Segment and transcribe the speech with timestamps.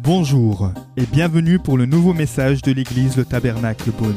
[0.00, 4.14] Bonjour et bienvenue pour le nouveau message de l'église Le Tabernacle Beaune.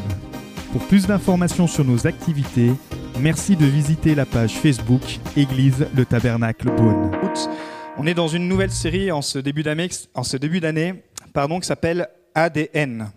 [0.72, 2.72] Pour plus d'informations sur nos activités,
[3.20, 5.02] merci de visiter la page Facebook
[5.36, 7.12] Église Le Tabernacle Beaune.
[7.98, 13.10] On est dans une nouvelle série en ce début d'année, qui s'appelle ADN.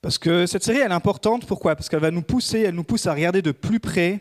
[0.00, 1.46] Parce que cette série, elle est importante.
[1.46, 1.76] Pourquoi?
[1.76, 4.20] Parce qu'elle va nous pousser, elle nous pousse à regarder de plus près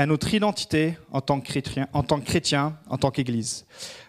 [0.00, 3.66] à notre identité en tant que chrétien, en tant chrétien, en tant qu'Église.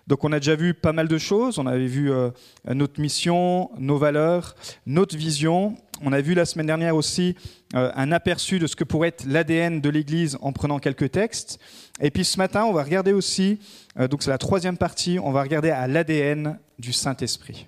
[0.08, 1.60] Donc on a déjà vu pas mal de choses.
[1.60, 2.30] On avait vu euh,
[2.66, 5.76] notre mission, nos valeurs, notre vision.
[6.02, 7.36] On a vu la semaine dernière aussi
[7.76, 11.60] euh, un aperçu de ce que pourrait être l'ADN de l'Église en prenant quelques textes.
[12.00, 13.60] Et puis ce matin, on va regarder aussi,
[14.00, 17.68] euh, donc c'est la troisième partie, on va regarder à l'ADN du Saint-Esprit.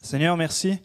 [0.00, 0.78] Seigneur, merci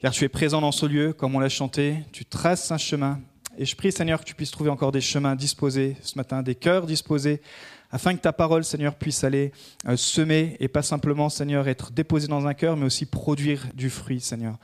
[0.00, 3.20] car tu es présent dans ce lieu, comme on l'a chanté, tu traces un chemin.
[3.58, 6.54] Et je prie, Seigneur, que tu puisses trouver encore des chemins disposés ce matin, des
[6.54, 7.42] cœurs disposés,
[7.90, 9.52] afin que ta parole, Seigneur, puisse aller
[9.86, 13.90] euh, semer et pas simplement, Seigneur, être déposée dans un cœur, mais aussi produire du
[13.90, 14.58] fruit, Seigneur.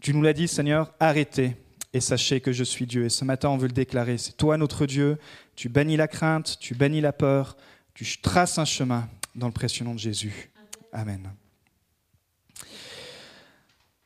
[0.00, 1.56] Tu nous l'as dit, Seigneur, arrêtez
[1.92, 3.04] et sachez que je suis Dieu.
[3.04, 4.16] Et ce matin, on veut le déclarer.
[4.16, 5.18] C'est toi notre Dieu.
[5.56, 7.56] Tu bannis la crainte, tu bannis la peur,
[7.94, 10.50] tu traces un chemin dans le précieux nom de Jésus.
[10.92, 11.32] Amen.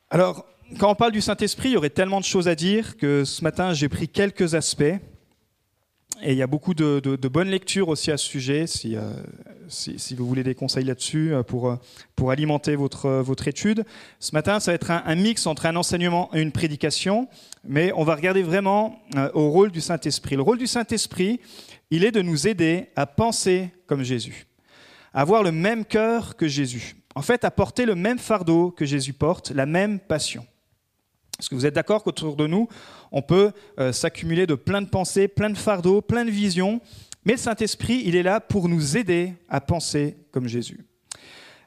[0.09, 0.45] Alors,
[0.79, 3.43] quand on parle du Saint-Esprit, il y aurait tellement de choses à dire que ce
[3.43, 4.95] matin, j'ai pris quelques aspects.
[6.23, 9.13] Et il y a beaucoup de, bonnes lectures aussi à ce sujet, si, euh,
[10.17, 11.75] vous voulez des conseils là-dessus, euh, pour, euh,
[12.15, 13.85] pour alimenter votre, votre étude.
[14.19, 17.27] Ce matin, ça va être un, mix entre un enseignement et une prédication,
[17.63, 18.99] mais on va regarder vraiment
[19.35, 20.35] au rôle du Saint-Esprit.
[20.35, 21.39] Le rôle du Saint-Esprit,
[21.91, 24.47] il est de nous aider à penser comme Jésus,
[25.13, 28.85] à avoir le même cœur que Jésus, en fait, à porter le même fardeau que
[28.85, 30.45] Jésus porte, la même passion.
[31.39, 32.67] Est-ce que vous êtes d'accord qu'autour de nous,
[33.11, 36.81] on peut euh, s'accumuler de plein de pensées, plein de fardeaux, plein de visions,
[37.25, 40.85] mais le Saint-Esprit, il est là pour nous aider à penser comme Jésus.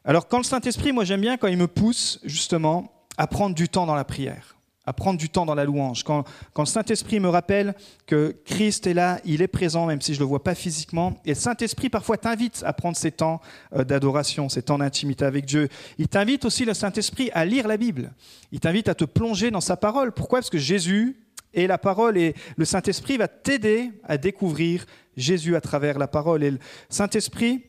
[0.05, 3.69] Alors quand le Saint-Esprit, moi j'aime bien quand il me pousse justement à prendre du
[3.69, 4.57] temps dans la prière
[4.87, 6.05] à prendre du temps dans la louange.
[6.05, 6.25] Quand,
[6.57, 7.75] le Saint-Esprit me rappelle
[8.07, 11.21] que Christ est là, il est présent, même si je ne le vois pas physiquement,
[11.25, 13.41] et le Saint-Esprit parfois t'invite à prendre ces temps
[13.75, 15.69] euh, d'adoration, ces temps d'intimité avec Dieu.
[15.99, 18.13] Il t'invite aussi, le Saint-Esprit, à lire la Bible.
[18.53, 20.13] Il t'invite à te plonger dans sa parole.
[20.13, 20.41] Pourquoi?
[20.41, 21.17] Parce que Jésus
[21.53, 24.87] est la parole et le Saint-Esprit va t'aider à découvrir
[25.17, 26.43] Jésus à travers la parole.
[26.43, 26.59] Et le
[26.89, 27.65] Saint-Esprit,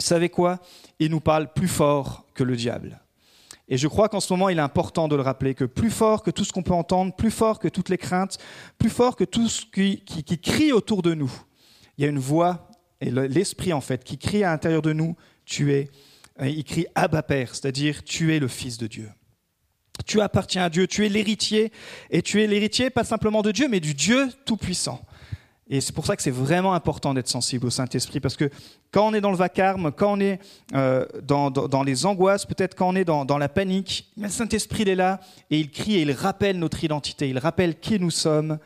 [0.00, 0.60] vous savez quoi?
[0.98, 3.00] Il nous parle plus fort que le diable.
[3.68, 6.22] Et je crois qu'en ce moment, il est important de le rappeler, que plus fort
[6.22, 8.38] que tout ce qu'on peut entendre, plus fort que toutes les craintes,
[8.78, 10.02] plus fort que tout ce qui,
[10.40, 11.30] crie autour de nous,
[11.96, 12.70] il y a une voix,
[13.00, 15.90] et l'Esprit en fait, qui crie à l'intérieur de nous, tu es,
[16.40, 19.10] euh, il crie Abba Père, c'est-à-dire tu es le Fils de Dieu.
[20.06, 21.70] Tu appartiens à Dieu, tu es l'héritier,
[22.10, 25.02] et tu es l'héritier pas simplement de Dieu, mais du Dieu Tout-Puissant.
[25.70, 28.50] Et c'est pour ça que c'est vraiment important d'être sensible au Saint-Esprit, parce que
[28.90, 30.40] quand on est dans le vacarme, quand on est
[30.74, 35.20] euh, dans, les angoisses, peut-être quand on est dans, la panique, le Saint-Esprit est là
[35.50, 38.58] et il crie et il rappelle notre identité, il rappelle qui nous sommes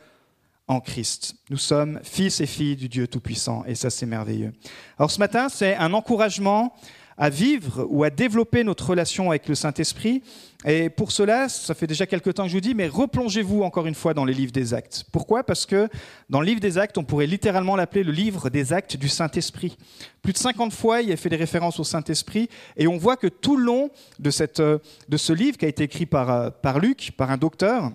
[0.67, 1.35] en Christ.
[1.49, 4.53] Nous sommes fils et filles du Dieu Tout-Puissant, et ça c'est merveilleux.
[4.97, 6.73] Alors ce matin, c'est un encouragement
[7.17, 10.23] à vivre ou à développer notre relation avec le Saint-Esprit.
[10.65, 13.85] Et pour cela, ça fait déjà quelques temps que je vous dis, mais replongez-vous encore
[13.85, 15.05] une fois dans les livres des actes.
[15.11, 15.43] Pourquoi?
[15.43, 15.89] Parce que
[16.29, 19.77] dans le livre des actes, on pourrait littéralement l'appeler le livre des actes du Saint-Esprit.
[20.21, 23.17] Plus de 50 fois, il y a fait des références au Saint-Esprit, et on voit
[23.17, 24.29] que tout le long de,
[25.09, 27.91] de ce livre qui a été écrit par, par Luc, par un docteur,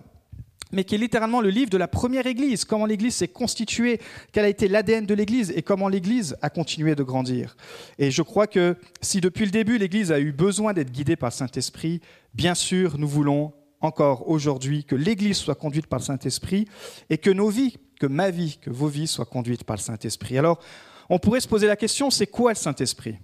[0.73, 4.01] mais qui est littéralement le livre de la première Église, comment l'Église s'est constituée,
[4.33, 7.56] quel a été l'ADN de l'Église et comment l'Église a continué de grandir.
[7.99, 11.31] Et je crois que si depuis le début l'Église a eu besoin d'être guidée par
[11.31, 12.01] le Saint-Esprit,
[12.34, 16.67] bien sûr, nous voulons encore aujourd'hui que l'Église soit conduite par le Saint-Esprit
[17.11, 20.39] et que nos vies, que ma vie, que vos vies soient conduites par le Saint-Esprit.
[20.39, 20.61] Alors,
[21.09, 23.19] on pourrait se poser la question, c'est quoi le Saint-Esprit?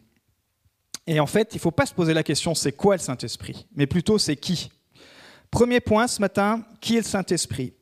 [1.06, 3.66] Et en fait, il ne faut pas se poser la question, c'est quoi le Saint-Esprit,
[3.74, 4.70] mais plutôt, c'est qui?
[5.54, 7.74] Premier point ce matin, qui est le Saint-Esprit?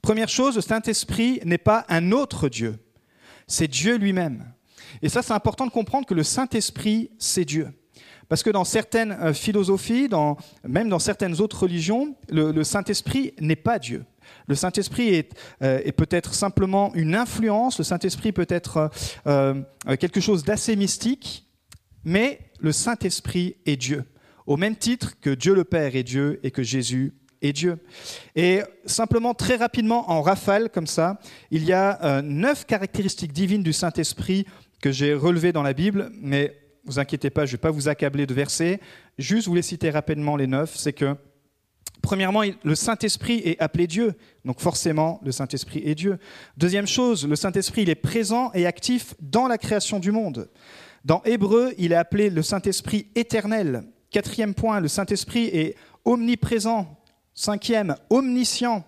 [0.00, 2.78] Première chose, le Saint-Esprit n'est pas un autre Dieu,
[3.48, 4.44] c'est Dieu lui-même.
[5.02, 7.70] Et ça, c'est important de comprendre que le Saint-Esprit, c'est Dieu.
[8.28, 10.08] Parce que dans certaines euh, philosophies,
[10.62, 14.04] même dans certaines autres religions, le, Saint-Esprit n'est pas Dieu.
[14.46, 18.88] Le Saint-Esprit est, euh, peut-être simplement une influence, le Saint-Esprit peut être
[19.26, 19.60] euh,
[19.98, 21.48] quelque chose d'assez mystique,
[22.04, 24.04] mais le Saint-Esprit est Dieu
[24.46, 27.78] au même titre que Dieu le Père est Dieu et que Jésus est Dieu.
[28.34, 33.62] Et simplement, très rapidement, en rafale comme ça, il y a euh, neuf caractéristiques divines
[33.62, 34.46] du Saint-Esprit
[34.80, 37.88] que j'ai relevées dans la Bible, mais vous inquiétez pas, je ne vais pas vous
[37.88, 38.80] accabler de versets,
[39.18, 41.16] juste vous les citer rapidement les neuf, c'est que
[42.02, 46.18] Premièrement, le Saint-Esprit est appelé Dieu, donc forcément le Saint-Esprit est Dieu.
[46.56, 50.48] Deuxième chose, le Saint-Esprit, il est présent et actif dans la création du monde.
[51.04, 53.82] Dans Hébreu, il est appelé le Saint-Esprit éternel.
[54.10, 55.74] Quatrième point, le Saint-Esprit est
[56.04, 56.96] omniprésent.
[57.36, 58.84] Cinquième, omniscient.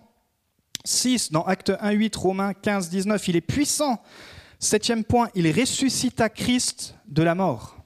[0.83, 4.01] Six, dans Acte 1, 8, Romains 15, 19, il est puissant.
[4.59, 7.77] Septième point, il ressuscita Christ de la mort.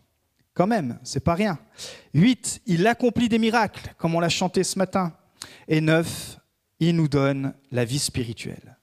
[0.53, 1.59] Quand même, c'est pas rien.
[2.13, 5.13] Huit, il accomplit des miracles, comme on l'a chanté ce matin.
[5.67, 6.39] Et neuf,
[6.79, 8.77] il nous donne la vie spirituelle.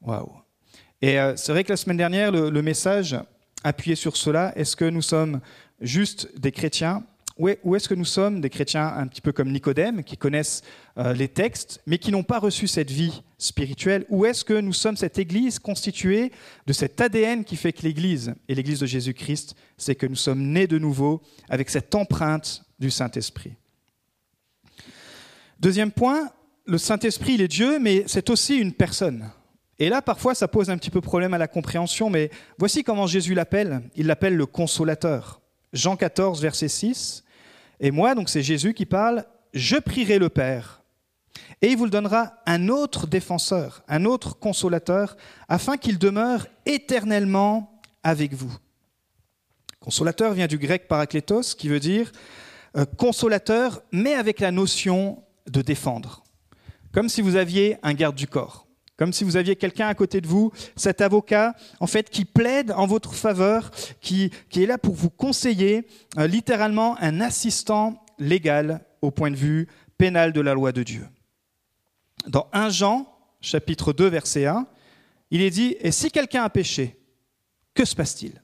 [0.00, 0.32] Waouh.
[1.00, 3.16] Et euh, c'est vrai que la semaine dernière, le, message
[3.62, 4.52] appuyait sur cela.
[4.56, 5.40] Est-ce que nous sommes
[5.80, 7.04] juste des chrétiens?
[7.38, 10.62] Ou est-ce que nous sommes des chrétiens un petit peu comme Nicodème, qui connaissent
[10.98, 14.72] euh, les textes, mais qui n'ont pas reçu cette vie spirituelle Ou est-ce que nous
[14.72, 16.32] sommes cette Église constituée
[16.66, 20.42] de cet ADN qui fait que l'Église et l'Église de Jésus-Christ, c'est que nous sommes
[20.42, 23.54] nés de nouveau avec cette empreinte du Saint-Esprit
[25.60, 26.30] Deuxième point,
[26.66, 29.30] le Saint-Esprit, il est Dieu, mais c'est aussi une personne.
[29.78, 33.06] Et là, parfois, ça pose un petit peu problème à la compréhension, mais voici comment
[33.06, 33.82] Jésus l'appelle.
[33.94, 35.40] Il l'appelle le consolateur.
[35.72, 37.24] Jean 14, verset 6.
[37.80, 39.24] Et moi, donc c'est Jésus qui parle,
[39.54, 40.82] je prierai le Père,
[41.62, 45.16] et il vous le donnera un autre défenseur, un autre consolateur,
[45.48, 48.54] afin qu'il demeure éternellement avec vous.
[49.80, 52.12] Consolateur vient du grec parakletos, qui veut dire
[52.76, 56.24] euh, consolateur, mais avec la notion de défendre.
[56.92, 58.66] Comme si vous aviez un garde du corps,
[58.96, 62.72] comme si vous aviez quelqu'un à côté de vous, cet avocat, en fait, qui plaide
[62.72, 63.70] en votre faveur,
[64.00, 65.86] qui, est là pour vous conseiller,
[66.18, 71.06] euh, littéralement un assistant légal au point de vue pénal de la loi de Dieu.
[72.28, 73.06] Dans 1 Jean,
[73.40, 74.66] chapitre 2, verset 1,
[75.30, 76.98] il est dit, Et si quelqu'un a péché,
[77.74, 78.42] que se passe-t-il?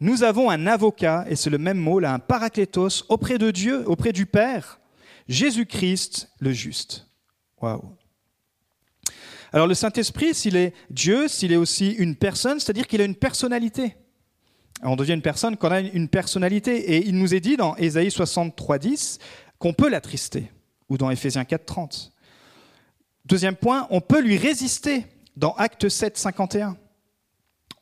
[0.00, 3.82] Nous avons un avocat, et c'est le même mot là, un paraclétos, auprès de Dieu,
[3.86, 4.80] auprès du Père,
[5.28, 7.06] Jésus-Christ le juste.
[7.60, 7.96] Waouh.
[9.52, 13.16] Alors le Saint-Esprit, s'il est Dieu, s'il est aussi une personne, c'est-à-dire qu'il a une
[13.16, 13.96] personnalité.
[14.82, 16.94] On devient une personne quand on a une personnalité.
[16.94, 19.18] Et il nous est dit dans Ésaïe 63, 10
[19.58, 20.52] qu'on peut l'attrister,
[20.88, 22.12] ou dans Éphésiens 4, 30.
[23.28, 25.04] Deuxième point, on peut lui résister
[25.36, 26.78] dans Acte 7, 51.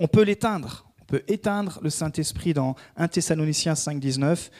[0.00, 0.90] On peut l'éteindre.
[1.00, 4.50] On peut éteindre le Saint-Esprit dans 1 Thessaloniciens 5, 19.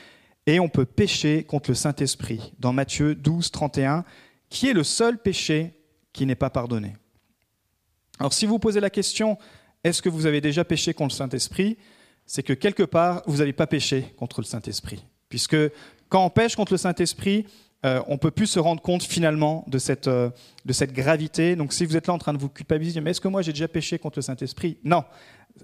[0.47, 4.05] Et on peut pécher contre le Saint-Esprit dans Matthieu 12, 31,
[4.49, 6.95] qui est le seul péché qui n'est pas pardonné.
[8.21, 9.39] Alors si vous posez la question,
[9.83, 11.79] est-ce que vous avez déjà péché contre le Saint-Esprit?
[12.27, 15.05] C'est que quelque part, vous n'avez pas péché contre le Saint-Esprit.
[15.29, 15.57] Puisque
[16.09, 17.45] quand on pêche contre le Saint-Esprit,
[17.87, 20.31] euh, on peut plus se rendre compte finalement de cette, euh,
[20.65, 21.57] de cette gravité.
[21.57, 23.53] Donc si vous êtes là en train de vous culpabiliser, mais est-ce que moi j'ai
[23.53, 24.79] déjà péché contre le Saint-Esprit?
[24.85, 25.05] Non.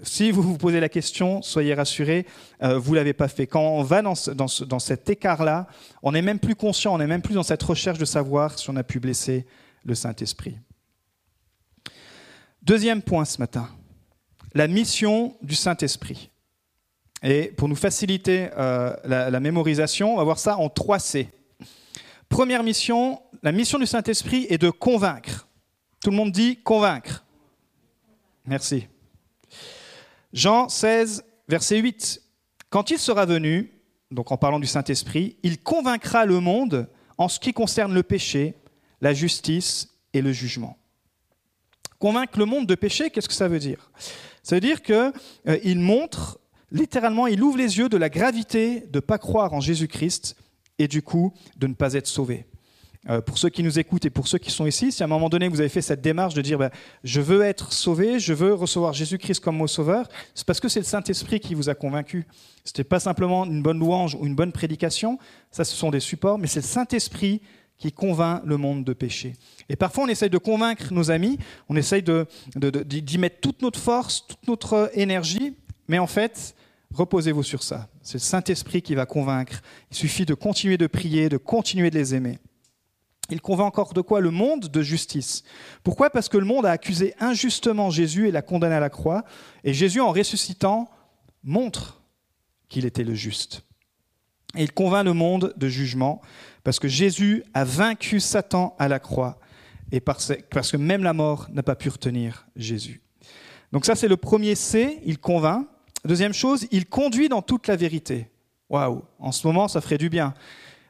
[0.03, 2.27] Si vous vous posez la question, soyez rassurés,
[2.63, 3.47] euh, vous ne l'avez pas fait.
[3.47, 5.67] Quand on va dans, dans, dans cet écart-là,
[6.03, 8.71] on n'est même plus conscient, on n'est même plus dans cette recherche de savoir si
[8.71, 9.45] on a pu blesser
[9.85, 10.57] le Saint-Esprit.
[12.63, 13.69] Deuxième point ce matin,
[14.55, 16.31] la mission du Saint-Esprit.
[17.23, 21.29] Et pour nous faciliter euh, la, mémorisation, on va voir ça en trois C.
[22.33, 25.47] Première mission, la mission du Saint-Esprit est de convaincre.
[26.03, 27.27] Tout le monde dit convaincre.
[28.47, 28.87] Merci.
[30.33, 32.23] Jean 16, verset 8.
[32.71, 33.71] Quand il sera venu,
[34.11, 36.89] donc en parlant du Saint-Esprit, il convaincra le monde
[37.19, 38.55] en ce qui concerne le péché,
[39.03, 40.79] la justice et le jugement.
[41.99, 43.91] Convaincre le monde de péché, qu'est-ce que ça veut dire?
[44.43, 45.13] Ça veut dire qu'il
[45.49, 46.41] euh, montre,
[46.71, 50.35] littéralement, il ouvre les yeux de la gravité de ne pas croire en Jésus-Christ
[50.83, 52.47] et du coup de ne pas être sauvé.
[53.11, 55.09] Euh, pour ceux qui nous écoutent et pour ceux qui sont ici, si à un
[55.09, 56.71] moment donné vous avez fait cette démarche de dire ben,
[57.03, 60.79] je veux être sauvé, je veux recevoir Jésus-Christ comme mon sauveur, c'est parce que c'est
[60.79, 62.29] le Saint-Esprit qui vous a convaincu.
[62.65, 65.19] Ce n'était pas simplement une bonne louange ou une bonne prédication,
[65.51, 67.43] ça ce sont des supports, mais c'est le Saint-Esprit
[67.77, 69.33] qui convainc le monde de péché.
[69.69, 74.25] Et parfois, on essaye de convaincre nos amis, on essaye d'y mettre toute notre force,
[74.29, 75.57] toute notre énergie,
[75.89, 76.55] mais en fait,
[76.95, 77.89] reposez-vous sur ça.
[78.03, 79.61] C'est le Saint-Esprit qui va convaincre.
[79.91, 82.39] Il suffit de continuer de prier, de continuer de les aimer.
[83.31, 84.21] Il convainc encore de quoi?
[84.21, 85.43] Le monde de justice.
[85.83, 86.11] Pourquoi?
[86.11, 89.25] Parce que le monde a accusé injustement Jésus et l'a condamné à la croix.
[89.65, 90.91] Et Jésus, en ressuscitant,
[91.43, 92.03] montre
[92.69, 93.63] qu'il était le juste.
[94.57, 96.21] Et il convainc le monde de jugement
[96.65, 99.39] parce que Jésus a vaincu Satan à la croix
[99.93, 103.03] et parce, que même la mort n'a pas pu retenir Jésus.
[103.73, 105.67] Donc ça, c'est le premier C, il convainc.
[106.05, 108.29] Deuxième chose, il conduit dans toute la vérité.
[108.69, 110.35] Waouh, en ce moment, ça ferait du bien.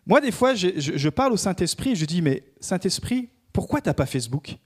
[0.07, 3.95] Moi, des fois, je, parle au Saint-Esprit et je dis, mais Saint-Esprit, pourquoi tu n'as
[3.95, 4.57] pas Facebook?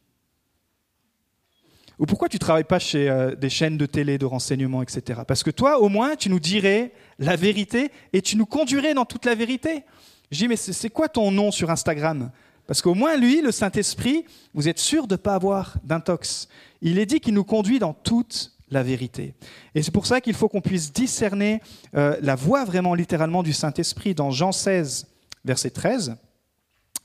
[1.98, 5.22] Ou pourquoi tu ne travailles pas chez euh, des chaînes de télé, de renseignement, etc.
[5.26, 9.06] Parce que toi, au moins, tu nous dirais la vérité et tu nous conduirais dans
[9.06, 9.82] toute la vérité.
[10.30, 12.30] Je dis, mais c'est quoi ton nom sur Instagram?
[12.66, 16.48] Parce qu'au moins, lui, le Saint-Esprit, vous êtes sûr de ne pas avoir d'intox.
[16.82, 19.34] Il est dit qu'il nous conduit dans toute la vérité.
[19.74, 21.60] Et c'est pour ça qu'il faut qu'on puisse discerner
[21.94, 25.06] euh, la voix vraiment littéralement du Saint-Esprit dans Jean 16,
[25.44, 26.16] verset 13.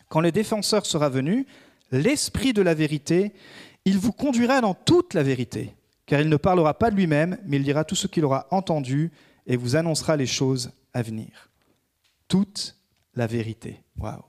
[0.09, 1.45] Quand le défenseur sera venu,
[1.91, 3.33] l'Esprit de la vérité,
[3.85, 5.75] il vous conduira dans toute la vérité,
[6.05, 9.11] car il ne parlera pas de lui-même, mais il dira tout ce qu'il aura entendu
[9.47, 11.49] et vous annoncera les choses à venir.
[12.27, 12.75] Toute
[13.15, 13.83] la vérité.
[13.97, 14.23] Waouh.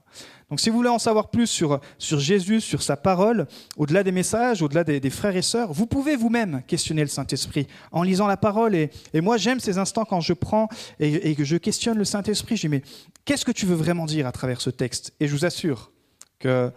[0.52, 3.46] Donc si vous voulez en savoir plus sur, sur Jésus, sur sa parole,
[3.78, 8.02] au-delà des messages, au-delà des, frères et sœurs, vous pouvez vous-même questionner le Saint-Esprit en
[8.02, 8.74] lisant la parole.
[8.74, 10.68] Et, moi j'aime ces instants quand je prends
[11.00, 12.56] et, et que je questionne le Saint-Esprit.
[12.56, 12.82] Je dis mais
[13.24, 15.14] qu'est-ce que tu veux vraiment dire à travers ce texte?
[15.20, 15.90] Et je vous assure
[16.38, 16.70] que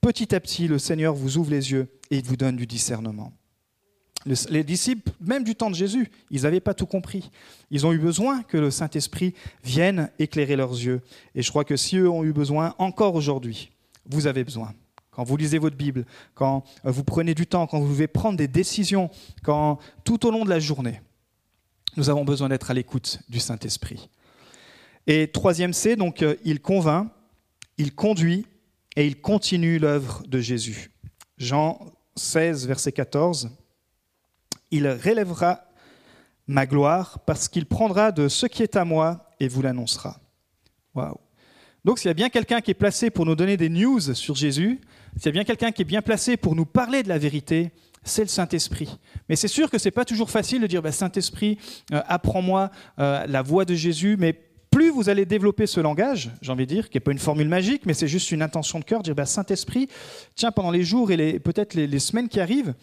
[0.00, 3.32] petit à petit le Seigneur vous ouvre les yeux et il vous donne du discernement.
[4.48, 7.30] Les disciples, même du temps de Jésus, ils n'avaient pas tout compris.
[7.70, 11.00] Ils ont eu besoin que le Saint-Esprit vienne éclairer leurs yeux.
[11.34, 13.70] Et je crois que si eux ont eu besoin, encore aujourd'hui,
[14.04, 14.74] vous avez besoin.
[15.12, 16.04] Quand vous lisez votre Bible,
[16.34, 19.10] quand vous prenez du temps, quand vous devez prendre des décisions,
[19.44, 21.00] quand tout au long de la journée,
[21.96, 24.10] nous avons besoin d'être à l'écoute du Saint-Esprit.
[25.06, 27.08] Et troisième C, donc euh, il convainc,
[27.78, 28.44] il conduit
[28.96, 30.90] et il continue l'œuvre de Jésus.
[31.38, 31.78] Jean
[32.16, 33.50] 16, verset 14
[34.70, 35.60] il relèvera
[36.46, 40.20] ma gloire parce qu'il prendra de ce qui est à moi et vous l'annoncera.
[40.94, 41.18] Waouh.
[41.84, 44.34] Donc s'il y a bien quelqu'un qui est placé pour nous donner des news sur
[44.34, 44.80] Jésus,
[45.16, 47.70] s'il y a bien quelqu'un qui est bien placé pour nous parler de la vérité,
[48.02, 48.98] c'est le Saint-Esprit.
[49.28, 51.58] Mais c'est sûr que ce n'est pas toujours facile de dire bah, Saint-Esprit,
[51.92, 54.32] euh, apprends-moi euh, la voix de Jésus, mais
[54.70, 57.48] plus vous allez développer ce langage, j'ai envie de dire, qui n'est pas une formule
[57.48, 59.88] magique, mais c'est juste une intention de cœur, dire bah, Saint-Esprit,
[60.34, 62.74] tiens, pendant les jours et peut-être les semaines qui arrivent,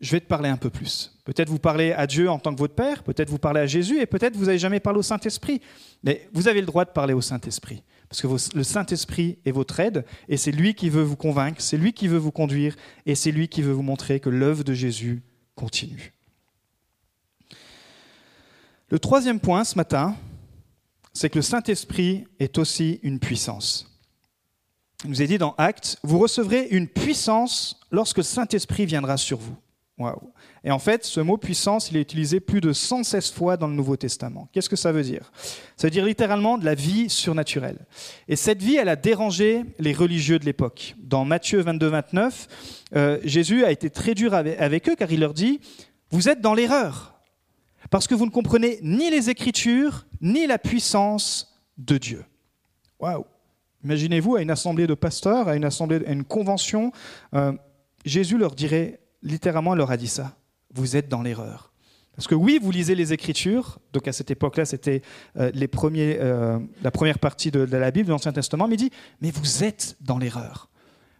[0.00, 1.12] je vais te parler un peu plus.
[1.24, 4.00] Peut-être vous parlez à Dieu en tant que votre Père, peut-être vous parlez à Jésus,
[4.00, 5.60] et peut-être vous n'avez jamais parlé au Saint-Esprit.
[6.02, 9.78] Mais vous avez le droit de parler au Saint-Esprit, parce que le Saint-Esprit est votre
[9.78, 13.14] aide, et c'est lui qui veut vous convaincre, c'est lui qui veut vous conduire, et
[13.14, 15.22] c'est lui qui veut vous montrer que l'œuvre de Jésus
[15.54, 16.14] continue.
[18.88, 20.16] Le troisième point ce matin,
[21.12, 23.86] c'est que le Saint-Esprit est aussi une puissance.
[25.04, 29.38] Il nous est dit dans Actes, vous recevrez une puissance lorsque le Saint-Esprit viendra sur
[29.38, 29.56] vous.
[30.64, 33.74] Et en fait, ce mot puissance, il est utilisé plus de 116 fois dans le
[33.74, 34.48] Nouveau Testament.
[34.52, 35.32] Qu'est-ce que ça veut dire?
[35.76, 37.86] Ça veut dire littéralement de la vie surnaturelle.
[38.28, 40.94] Et cette vie, elle a dérangé les religieux de l'époque.
[40.98, 42.48] Dans Matthieu 22, 29,
[42.96, 45.60] euh, Jésus a été très dur avec, eux car il leur dit,
[46.10, 47.20] vous êtes dans l'erreur,
[47.90, 52.24] parce que vous ne comprenez ni les Écritures, ni la puissance de Dieu.
[52.98, 53.24] Waouh
[53.82, 56.92] Imaginez-vous à une assemblée de pasteurs, à une, assemblée, à une convention,
[57.34, 57.52] euh,
[58.04, 60.36] Jésus leur dirait littéralement, leur a dit ça.
[60.74, 61.70] Vous êtes dans l'erreur.
[62.20, 65.00] Parce que oui, vous lisez les Écritures, donc à cette époque-là, c'était
[65.38, 69.30] euh, euh, la première partie de, la Bible, de l'Ancien Testament, mais il dit, mais
[69.30, 70.68] vous êtes dans l'erreur.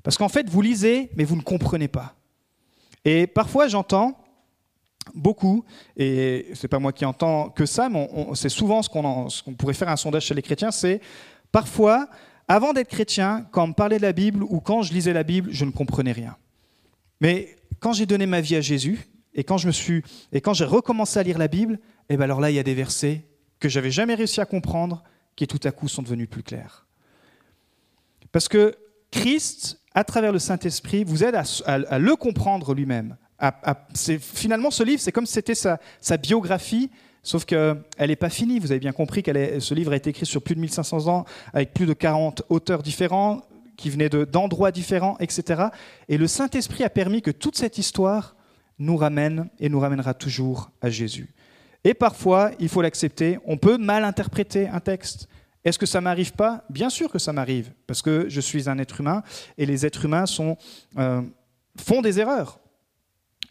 [0.02, 2.16] Parce qu'en fait, vous lisez, mais vous ne comprenez pas.
[3.04, 4.18] Et parfois, j'entends
[5.14, 5.64] beaucoup,
[5.96, 9.88] et c'est pas moi qui entends que ça, mais c'est souvent ce qu'on pourrait faire
[9.88, 11.00] un sondage chez les chrétiens, c'est
[11.50, 12.08] parfois,
[12.46, 15.22] avant d'être chrétien, quand on me parlait de la Bible ou quand je lisais la
[15.22, 16.36] Bible, je ne comprenais rien.
[17.20, 20.54] Mais quand j'ai donné ma vie à Jésus et quand je me suis et quand
[20.54, 21.74] j'ai recommencé à lire la Bible,
[22.08, 23.24] et eh ben alors là il y a des versets
[23.58, 25.02] que j'avais jamais réussi à comprendre
[25.36, 26.86] qui tout à coup sont devenus plus clairs.
[28.32, 28.76] Parce que
[29.10, 33.16] Christ, à travers le Saint-Esprit, vous aide à, le comprendre lui-même.
[34.20, 35.78] finalement, ce livre, c'est comme si c'était sa,
[36.16, 36.90] biographie,
[37.22, 38.58] sauf qu'elle n'est pas finie.
[38.58, 41.24] Vous avez bien compris que ce livre a été écrit sur plus de 1500 ans,
[41.52, 43.42] avec plus de 40 auteurs différents,
[43.80, 45.64] qui venaient d'endroits différents, etc.
[46.08, 48.36] Et le Saint-Esprit a permis que toute cette histoire
[48.78, 51.34] nous ramène et nous ramènera toujours à Jésus.
[51.82, 55.28] Et parfois, il faut l'accepter, on peut mal interpréter un texte.
[55.64, 56.64] Est-ce que ça m'arrive pas?
[56.68, 59.22] Bien sûr que ça m'arrive, parce que je suis un être humain
[59.56, 60.24] et les êtres humains
[60.98, 61.22] euh,
[61.78, 62.60] font des erreurs.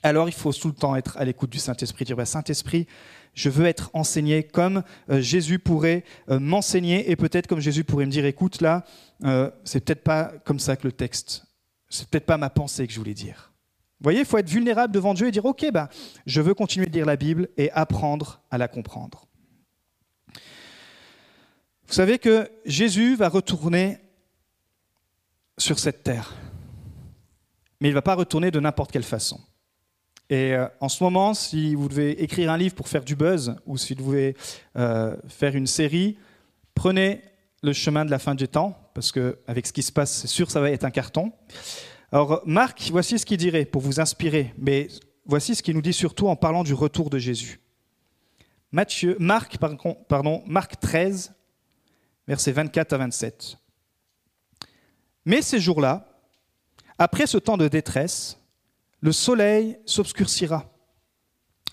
[0.03, 2.87] Alors il faut tout le temps être à l'écoute du Saint-Esprit, dire bah, Saint-Esprit,
[3.33, 8.05] je veux être enseigné comme euh, Jésus pourrait euh, m'enseigner et peut-être comme Jésus pourrait
[8.05, 8.83] me dire écoute là,
[9.23, 11.45] euh, c'est peut-être pas comme ça que le texte,
[11.89, 13.53] c'est peut-être pas ma pensée que je voulais dire.
[13.99, 15.89] Vous voyez, il faut être vulnérable devant Dieu et dire ok, bah,
[16.25, 19.27] je veux continuer de lire la Bible et apprendre à la comprendre.
[21.87, 23.97] Vous savez que Jésus va retourner
[25.57, 26.33] sur cette terre,
[27.81, 29.39] mais il ne va pas retourner de n'importe quelle façon.
[30.29, 33.55] Et euh, en ce moment, si vous devez écrire un livre pour faire du buzz
[33.65, 34.35] ou si vous devez
[34.75, 36.17] euh, faire une série,
[36.75, 37.21] prenez
[37.63, 40.51] le chemin de la fin du temps, parce qu'avec ce qui se passe, c'est sûr,
[40.51, 41.31] ça va être un carton.
[42.11, 44.87] Alors, Marc, voici ce qu'il dirait pour vous inspirer, mais
[45.25, 47.59] voici ce qu'il nous dit surtout en parlant du retour de Jésus.
[48.71, 51.33] Matthieu, Marc, pardon, Marc 13,
[52.27, 53.57] versets 24 à 27.
[55.25, 56.07] Mais ces jours-là,
[56.97, 58.38] après ce temps de détresse,
[59.01, 60.71] le soleil s'obscurcira.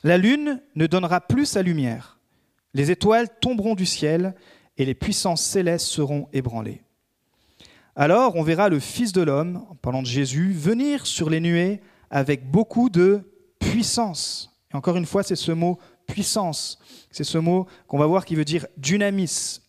[0.05, 2.21] La lune ne donnera plus sa lumière.
[2.75, 4.35] Les étoiles tomberont du ciel
[4.77, 6.83] et les puissances célestes seront ébranlées.
[7.95, 11.81] Alors on verra le Fils de l'homme, en parlant de Jésus, venir sur les nuées
[12.11, 13.23] avec beaucoup de
[13.59, 14.53] puissance.
[14.73, 16.79] Et encore une fois, c'est ce mot puissance.
[17.11, 19.61] C'est ce mot qu'on va voir qui veut dire dynamis,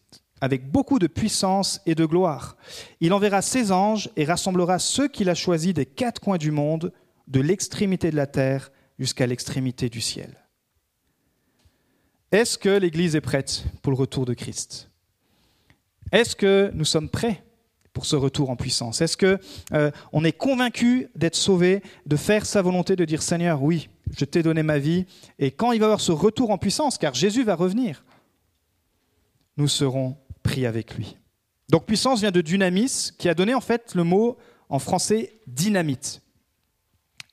[0.41, 2.57] avec beaucoup de puissance et de gloire.
[2.99, 6.91] Il enverra ses anges et rassemblera ceux qu'il a choisis des quatre coins du monde,
[7.27, 10.35] de l'extrémité de la terre jusqu'à l'extrémité du ciel.
[12.31, 14.89] Est-ce que l'Église est prête pour le retour de Christ?
[16.11, 17.43] Est-ce que nous sommes prêts
[17.93, 19.01] pour ce retour en puissance?
[19.01, 19.39] Est-ce que
[19.73, 24.25] euh, on est convaincu d'être sauvé, de faire sa volonté, de dire Seigneur, oui, je
[24.25, 25.05] t'ai donné ma vie,
[25.39, 28.03] et quand il va y avoir ce retour en puissance, car Jésus va revenir,
[29.57, 31.17] nous serons pris avec lui.
[31.69, 34.37] Donc puissance vient de dynamis, qui a donné en fait le mot
[34.69, 36.21] en français dynamite.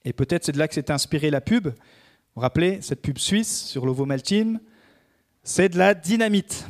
[0.05, 1.69] Et peut-être c'est de là que s'est inspirée la pub.
[1.69, 1.73] Vous
[2.37, 4.61] vous rappelez, cette pub suisse sur l'ovomaltine,
[5.43, 6.67] c'est de la dynamite.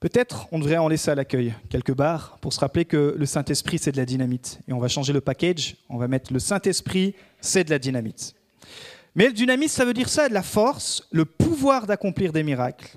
[0.00, 3.78] Peut-être on devrait en laisser à l'accueil quelques barres pour se rappeler que le Saint-Esprit,
[3.78, 4.58] c'est de la dynamite.
[4.66, 8.34] Et on va changer le package, on va mettre le Saint-Esprit, c'est de la dynamite.
[9.14, 12.96] Mais le dynamite, ça veut dire ça, de la force, le pouvoir d'accomplir des miracles,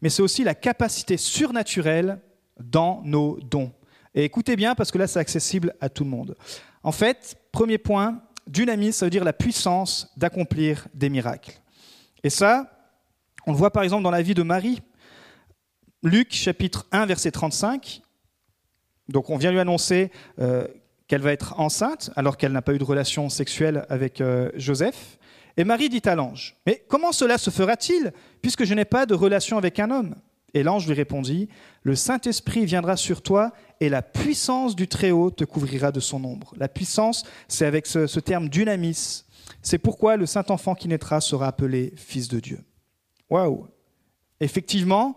[0.00, 2.18] mais c'est aussi la capacité surnaturelle
[2.58, 3.72] dans nos dons.
[4.14, 6.36] Et écoutez bien, parce que là, c'est accessible à tout le monde.
[6.82, 11.60] En fait, premier point, dynamisme, ça veut dire la puissance d'accomplir des miracles.
[12.22, 12.70] Et ça,
[13.48, 14.80] on le voit par exemple dans la vie de Marie.
[16.04, 18.00] Luc chapitre 1, verset 35.
[19.08, 20.68] Donc on vient lui annoncer euh,
[21.08, 25.18] qu'elle va être enceinte alors qu'elle n'a pas eu de relation sexuelle avec euh, Joseph.
[25.56, 29.14] Et Marie dit à l'ange, Mais comment cela se fera-t-il, puisque je n'ai pas de
[29.14, 30.14] relation avec un homme?
[30.54, 31.48] Et l'ange lui répondit,
[31.82, 36.54] Le Saint-Esprit viendra sur toi, et la puissance du Très-Haut te couvrira de son ombre.
[36.56, 39.24] La puissance, c'est avec ce, terme dynamis.
[39.62, 42.60] C'est pourquoi le Saint-Enfant qui naîtra sera appelé Fils de Dieu.
[43.30, 43.68] Waouh
[44.40, 45.16] Effectivement,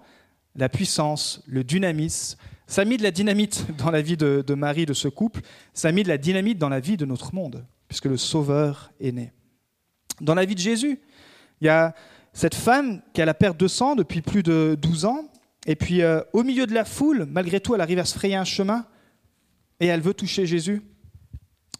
[0.55, 2.35] la puissance, le dynamis,
[2.67, 5.41] ça a mis de la dynamite dans la vie de, de Marie, de ce couple,
[5.73, 8.91] ça a mis de la dynamite dans la vie de notre monde, puisque le Sauveur
[8.99, 9.31] est né
[10.21, 10.99] dans la vie de Jésus.
[11.59, 11.93] Il y a
[12.33, 15.29] cette femme qui a perte de sang depuis plus de 12 ans,
[15.65, 18.35] et puis euh, au milieu de la foule, malgré tout, elle arrive à se frayer
[18.35, 18.85] un chemin,
[19.79, 20.81] et elle veut toucher Jésus.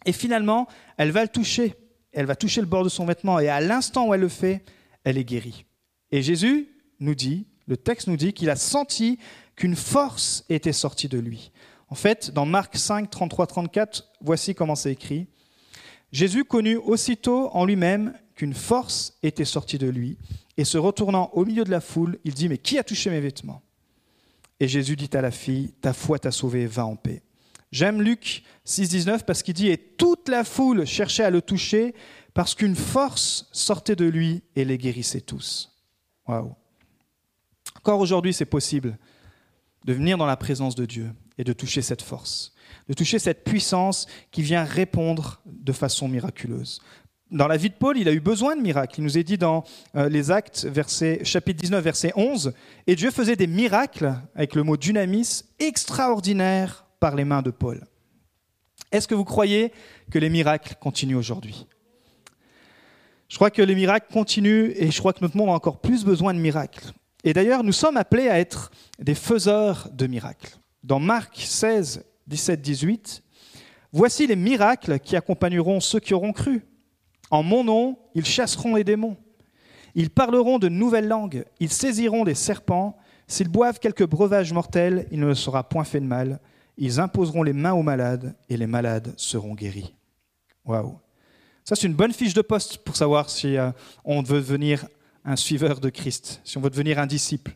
[0.04, 1.74] Et finalement, elle va le toucher,
[2.12, 4.64] elle va toucher le bord de son vêtement, et à l'instant où elle le fait,
[5.04, 5.64] elle est guérie.
[6.10, 6.68] Et Jésus
[7.00, 9.18] nous dit, le texte nous dit qu'il a senti
[9.56, 11.52] qu'une force était sortie de lui.
[11.88, 15.26] En fait, dans Marc 5, 33, 34, voici comment c'est écrit.
[16.10, 20.18] Jésus connut aussitôt en lui-même qu'une force était sortie de lui,
[20.56, 23.20] et se retournant au milieu de la foule, il dit, Mais qui a touché mes
[23.20, 23.62] vêtements?
[24.58, 27.22] Et Jésus dit à la fille, Ta foi t'a sauvé, va en paix.
[27.70, 31.94] J'aime Luc 6,19 parce qu'il dit, Et toute la foule cherchait à le toucher,
[32.34, 35.72] parce qu'une force sortait de lui et les guérissait tous.
[36.26, 36.52] Waouh
[37.76, 38.98] Encore aujourd'hui, c'est possible
[39.84, 42.54] de venir dans la présence de Dieu et de toucher cette force,
[42.88, 46.80] de toucher cette puissance qui vient répondre de façon miraculeuse
[47.32, 49.00] dans la vie de Paul, il a eu besoin de miracles.
[49.00, 49.64] Il nous est dit dans
[49.96, 50.68] euh, les Actes,
[51.24, 52.52] chapitre 19, verset 11,
[52.86, 57.84] et Dieu faisait des miracles, avec le mot dynamis, extraordinaires par les mains de Paul.
[58.92, 59.72] Est-ce que vous croyez
[60.10, 61.66] que les miracles continuent aujourd'hui?
[63.28, 66.04] Je crois que les miracles continuent et je crois que notre monde a encore plus
[66.04, 66.92] besoin de miracles.
[67.24, 70.58] Et d'ailleurs, nous sommes appelés à être des faiseurs de miracles.
[70.84, 73.22] Dans Marc 16, 17, 18,
[73.90, 76.62] voici les miracles qui accompagneront ceux qui auront cru.
[77.32, 79.16] En mon nom, ils chasseront les démons.
[79.94, 81.46] Ils parleront de nouvelles langues.
[81.60, 82.98] Ils saisiront des serpents.
[83.26, 86.40] S'ils boivent quelques breuvages mortels, il ne leur sera point fait de mal.
[86.76, 89.94] Ils imposeront les mains aux malades et les malades seront guéris.
[90.66, 90.98] Waouh!
[91.64, 93.70] Ça, c'est une bonne fiche de poste pour savoir si euh,
[94.04, 94.86] on veut devenir
[95.24, 97.54] un suiveur de Christ, si on veut devenir un disciple.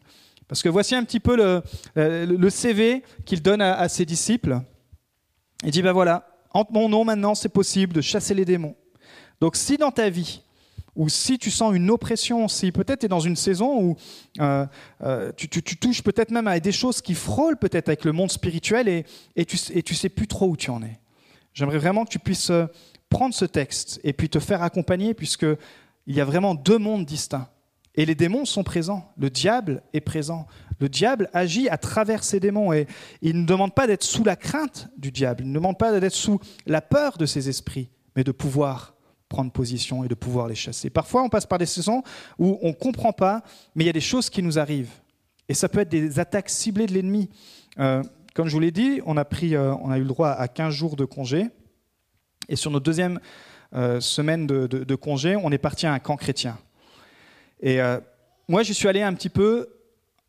[0.49, 4.59] Parce que voici un petit peu le, CV qu'il donne à, à, ses disciples.
[5.65, 8.75] Il dit, ben voilà, en mon nom maintenant, c'est possible de chasser les démons.
[9.41, 10.43] Donc si dans ta vie,
[10.97, 13.97] ou si tu sens une oppression, si peut-être tu es dans une saison où
[14.41, 14.67] euh,
[15.03, 18.89] euh, tu, touches peut-être même à des choses qui frôlent peut-être avec le monde spirituel
[18.89, 20.99] et, tu, et tu sais plus trop où tu en es.
[21.53, 22.67] J'aimerais vraiment que tu puisses euh,
[23.11, 25.47] prendre ce texte et puis te faire accompagner puisque
[26.07, 27.49] il y a vraiment deux mondes distincts.
[27.95, 30.47] Et les démons sont présents, le diable est présent.
[30.81, 32.87] Le diable agit à travers ces démons et
[33.23, 36.13] il ne demande pas d'être sous la crainte du diable, il ne demande pas d'être
[36.13, 38.96] sous la peur de ses esprits, mais de pouvoir
[39.29, 40.91] prendre position et de pouvoir les chasser.
[40.91, 42.03] Parfois, on passe par des saisons
[42.39, 43.43] où on ne comprend pas,
[43.75, 44.93] mais il y a des choses qui nous arrivent.
[45.49, 47.31] Et ça peut être des attaques ciblées de l'ennemi.
[47.79, 48.03] Euh,
[48.35, 50.75] comme je vous l'ai dit, on a, pris, on a eu le droit à 15
[50.75, 51.47] jours de congé.
[52.49, 53.21] Et sur notre deuxième
[54.01, 56.59] semaine de, congé, on est parti à un camp chrétien.
[57.61, 57.79] Et
[58.49, 59.67] moi, j'y suis allé un petit peu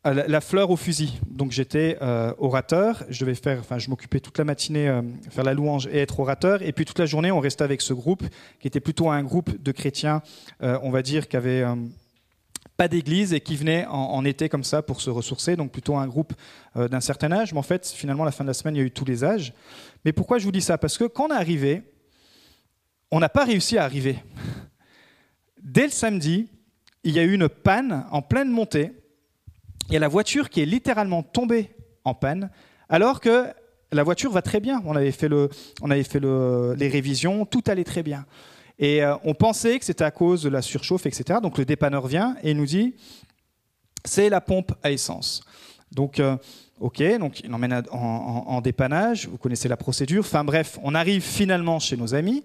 [0.04, 1.18] la fleur au fusil.
[1.28, 5.44] Donc j'étais euh, orateur, je devais faire, enfin je m'occupais toute la matinée euh, faire
[5.44, 8.24] la louange et être orateur, et puis toute la journée on restait avec ce groupe
[8.60, 10.22] qui était plutôt un groupe de chrétiens,
[10.62, 11.64] euh, on va dire, qui avait
[12.76, 16.06] pas d'église et qui venait en, été comme ça pour se ressourcer, donc plutôt un
[16.06, 16.32] groupe
[16.76, 17.52] d'un certain âge.
[17.52, 19.04] Mais en fait, finalement, à la fin de la semaine, il y a eu tous
[19.04, 19.52] les âges.
[20.04, 20.78] Mais pourquoi je vous dis ça?
[20.78, 21.82] Parce que quand on est arrivé,
[23.10, 24.22] on n'a pas réussi à arriver.
[25.60, 26.48] Dès le samedi,
[27.02, 28.92] il y a eu une panne en pleine montée
[29.88, 31.70] il y a la voiture qui est littéralement tombée
[32.04, 32.50] en panne,
[32.88, 33.46] alors que
[33.90, 34.82] la voiture va très bien.
[34.84, 38.26] On avait fait, les révisions, tout allait très bien.
[38.78, 41.40] Et euh, on pensait que c'était à cause de la surchauffe, etc.
[41.42, 42.94] Donc le dépanneur vient et nous dit,
[44.04, 45.42] c'est la pompe à essence.
[45.90, 46.36] Donc, euh,
[46.80, 50.20] ok, donc il emmène en, en, dépannage, vous connaissez la procédure.
[50.20, 52.44] Enfin bref, on arrive finalement chez nos amis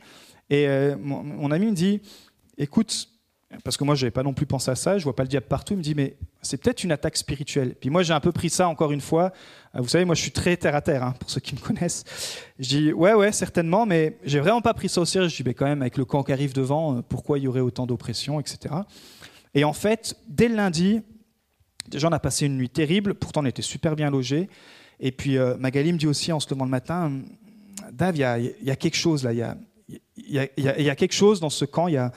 [0.50, 2.02] et euh, mon, mon, ami me dit,
[2.58, 3.10] écoute,
[3.64, 4.98] parce que moi, je n'avais pas non plus pensé à ça.
[4.98, 5.74] Je vois pas le diable partout.
[5.74, 7.76] Il me dit, mais c'est peut-être une attaque spirituelle.
[7.80, 9.32] Puis moi, j'ai un peu pris ça encore une fois.
[9.76, 11.60] Euh, vous savez, moi, je suis très terre à terre, hein, pour ceux qui me
[11.60, 12.04] connaissent.
[12.60, 15.30] Je dis, ouais, ouais, certainement, mais j'ai vraiment pas pris ça au sérieux.
[15.30, 17.48] Je dis, mais quand même, avec le camp qui arrive devant, euh, pourquoi il y
[17.48, 18.76] aurait autant d'oppression, etc.
[19.54, 21.02] Et en fait, dès le lundi,
[21.88, 23.14] déjà, on a passé une nuit terrible.
[23.14, 24.50] Pourtant, on était super bien logés.
[25.00, 27.22] Et puis, euh, Magali me dit aussi, en se levant le matin,
[27.92, 29.34] Dave, il y, y a, quelque chose là.
[29.34, 29.58] Il y a,
[29.90, 31.88] il y, a, quelque chose dans ce camp.
[31.88, 32.12] Y a,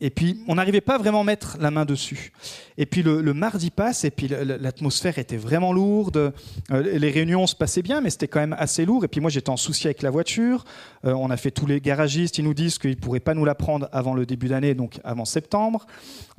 [0.00, 2.32] et puis, on n'arrivait pas vraiment à mettre la main dessus.
[2.76, 6.32] Et puis, le, mardi passe, et puis l'atmosphère était vraiment lourde.
[6.70, 9.04] Euh, les réunions se passaient bien, mais c'était quand même assez lourd.
[9.04, 10.64] Et puis, moi, j'étais en souci avec la voiture.
[11.04, 12.38] Euh, on a fait tous les garagistes.
[12.38, 15.00] Ils nous disent qu'ils ne pourraient pas nous la prendre avant le début d'année, donc
[15.02, 15.86] avant septembre.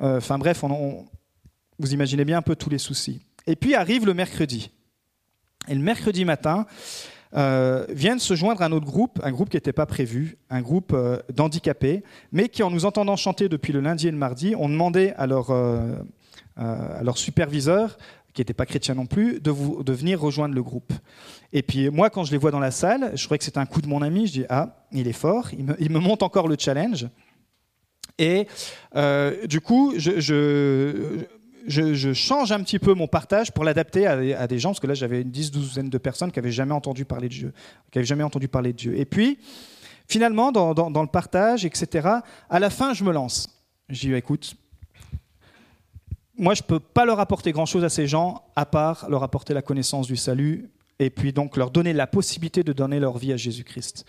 [0.01, 0.63] Euh, enfin, bref,
[1.79, 3.21] vous imaginez bien un peu tous les soucis.
[3.47, 4.71] Et puis, arrive le mercredi.
[5.67, 6.67] Et le mercredi matin,
[7.35, 10.61] euh, viennent se joindre à un autre groupe, un groupe qui n'était pas prévu, un
[10.61, 14.55] groupe euh, d'handicapés, mais qui, en nous entendant chanter depuis le lundi et le mardi,
[14.55, 15.95] ont demandé à leur, euh,
[16.55, 17.97] à leur superviseur,
[18.33, 20.93] qui n'était pas chrétien non plus, de, vous, de venir rejoindre le groupe.
[21.53, 23.65] Et puis moi, quand je les vois dans la salle, je crois que c'est un
[23.65, 26.23] coup de mon ami, je dis, ah, il est fort, il me, il me monte
[26.23, 27.07] encore le challenge.
[28.19, 28.47] Et
[29.47, 31.27] du coup, je,
[31.67, 35.21] change un petit peu mon partage pour l'adapter à, des gens, parce que là j'avais
[35.21, 37.53] une dix, douzaine de personnes qui n'avaient jamais entendu parler de Dieu,
[37.91, 38.97] qui avaient jamais entendu parler de Dieu.
[38.97, 39.39] Et puis,
[40.07, 42.07] finalement, dans, le partage, etc.,
[42.49, 43.49] à la fin, je me lance.
[43.89, 44.55] Je dis, écoute,
[46.37, 49.53] moi je ne peux pas leur apporter grand-chose à ces gens, à part leur apporter
[49.53, 53.33] la connaissance du salut, et puis donc leur donner la possibilité de donner leur vie
[53.33, 54.05] à Jésus-Christ.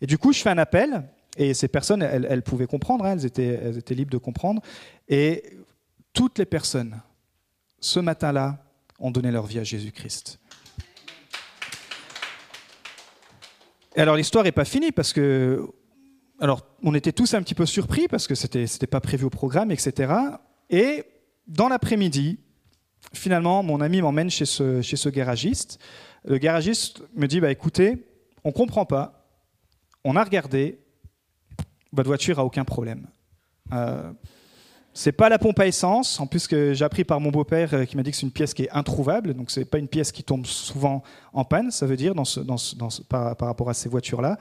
[0.00, 1.04] Et du coup, je fais un appel,
[1.36, 4.60] et ces personnes, elles, pouvaient comprendre, hein, elles, étaient, elles étaient libres de comprendre.
[5.08, 5.44] Et
[6.12, 7.00] toutes les personnes,
[7.80, 8.64] ce matin-là,
[8.98, 10.38] ont donné leur vie à Jésus-Christ.
[13.96, 15.66] Et alors l'histoire n'est pas finie parce que,
[16.38, 19.30] alors on était tous un petit peu surpris parce que c'était n'était pas prévu au
[19.30, 20.12] programme, etc.
[20.68, 21.04] Et
[21.46, 22.38] dans l'après-midi,
[23.12, 25.78] finalement, mon ami m'emmène chez ce, garagiste.
[26.24, 28.06] Le garagiste me dit, bah écoutez,
[28.44, 29.26] on comprend pas,
[30.04, 30.78] on a regardé,
[31.92, 33.08] votre voiture a aucun problème.
[33.72, 34.12] Euh,
[34.92, 37.84] c'est pas la pompe à essence, en plus que j'ai appris par mon beau-père euh,
[37.84, 40.10] qui m'a dit que c'est une pièce qui est introuvable, donc c'est pas une pièce
[40.10, 42.14] qui tombe souvent en panne, ça veut dire
[43.08, 44.38] par, rapport à ces voitures-là.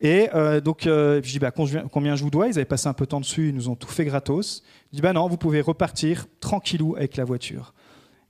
[0.00, 2.94] Et euh, donc euh, je dis bah, combien, je vous dois Ils avaient passé un
[2.94, 4.62] peu de temps dessus, ils nous ont tout fait gratos.
[4.90, 7.74] Je dis bah non, vous pouvez repartir tranquillou avec la voiture.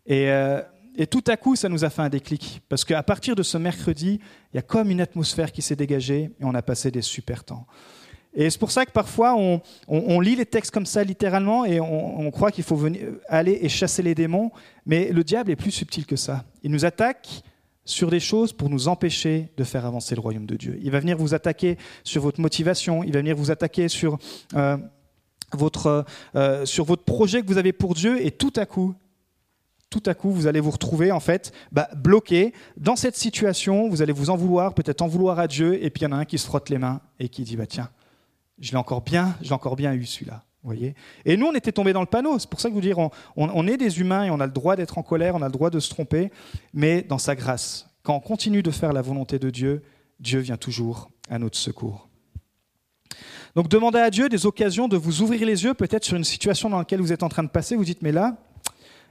[0.06, 0.28] Et,
[0.96, 3.56] et tout à coup, ça nous a fait un déclic, parce qu'à partir de ce
[3.58, 4.18] mercredi,
[4.52, 7.44] il y a comme une atmosphère qui s'est dégagée et on a passé des super
[7.44, 7.66] temps.
[8.34, 9.34] Et c'est pour ça que parfois
[9.88, 13.68] on, lit les textes comme ça littéralement et on, croit qu'il faut venir, aller et
[13.68, 14.52] chasser les démons,
[14.86, 16.44] mais le diable est plus subtil que ça.
[16.62, 17.42] Il nous attaque
[17.84, 20.78] sur des choses pour nous empêcher de faire avancer le royaume de Dieu.
[20.82, 24.18] Il va venir vous attaquer sur votre motivation, il va venir vous attaquer sur,
[24.54, 24.76] euh,
[25.52, 26.04] votre,
[26.36, 28.94] euh, sur votre projet que vous avez pour Dieu et tout à coup,
[29.88, 33.88] tout à coup, vous allez vous retrouver en fait bah, bloqué dans cette situation.
[33.88, 36.12] Vous allez vous en vouloir, peut-être en vouloir à Dieu, et puis il y en
[36.12, 37.90] a un qui se frotte les mains et qui dit bah tiens,
[38.60, 40.44] je l'ai encore bien, j'ai encore bien eu celui-là.
[40.62, 40.94] Voyez
[41.24, 42.38] et nous, on était tombés dans le panneau.
[42.38, 42.98] C'est pour ça que vous dire,
[43.36, 45.52] on, est des humains et on a le droit d'être en colère, on a le
[45.52, 46.30] droit de se tromper,
[46.74, 49.82] mais dans sa grâce, quand on continue de faire la volonté de Dieu,
[50.18, 52.08] Dieu vient toujours à notre secours.
[53.56, 56.68] Donc demandez à Dieu des occasions de vous ouvrir les yeux, peut-être sur une situation
[56.68, 57.74] dans laquelle vous êtes en train de passer.
[57.74, 58.36] Vous dites, mais là,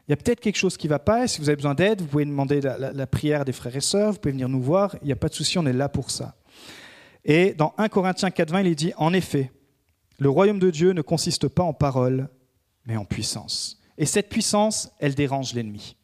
[0.07, 1.25] il y a peut-être quelque chose qui ne va pas.
[1.25, 3.81] Et si vous avez besoin d'aide, vous pouvez demander la, la, prière des frères et
[3.81, 4.95] sœurs, vous pouvez venir nous voir.
[5.01, 6.35] Il n'y a pas de souci, on est là pour ça.
[7.25, 9.51] Et dans 1 Corinthiens 4.20, il dit, en effet,
[10.17, 12.29] le royaume de Dieu ne consiste pas en paroles,
[12.85, 13.79] mais en puissance.
[13.97, 15.95] Et cette puissance, elle dérange l'ennemi.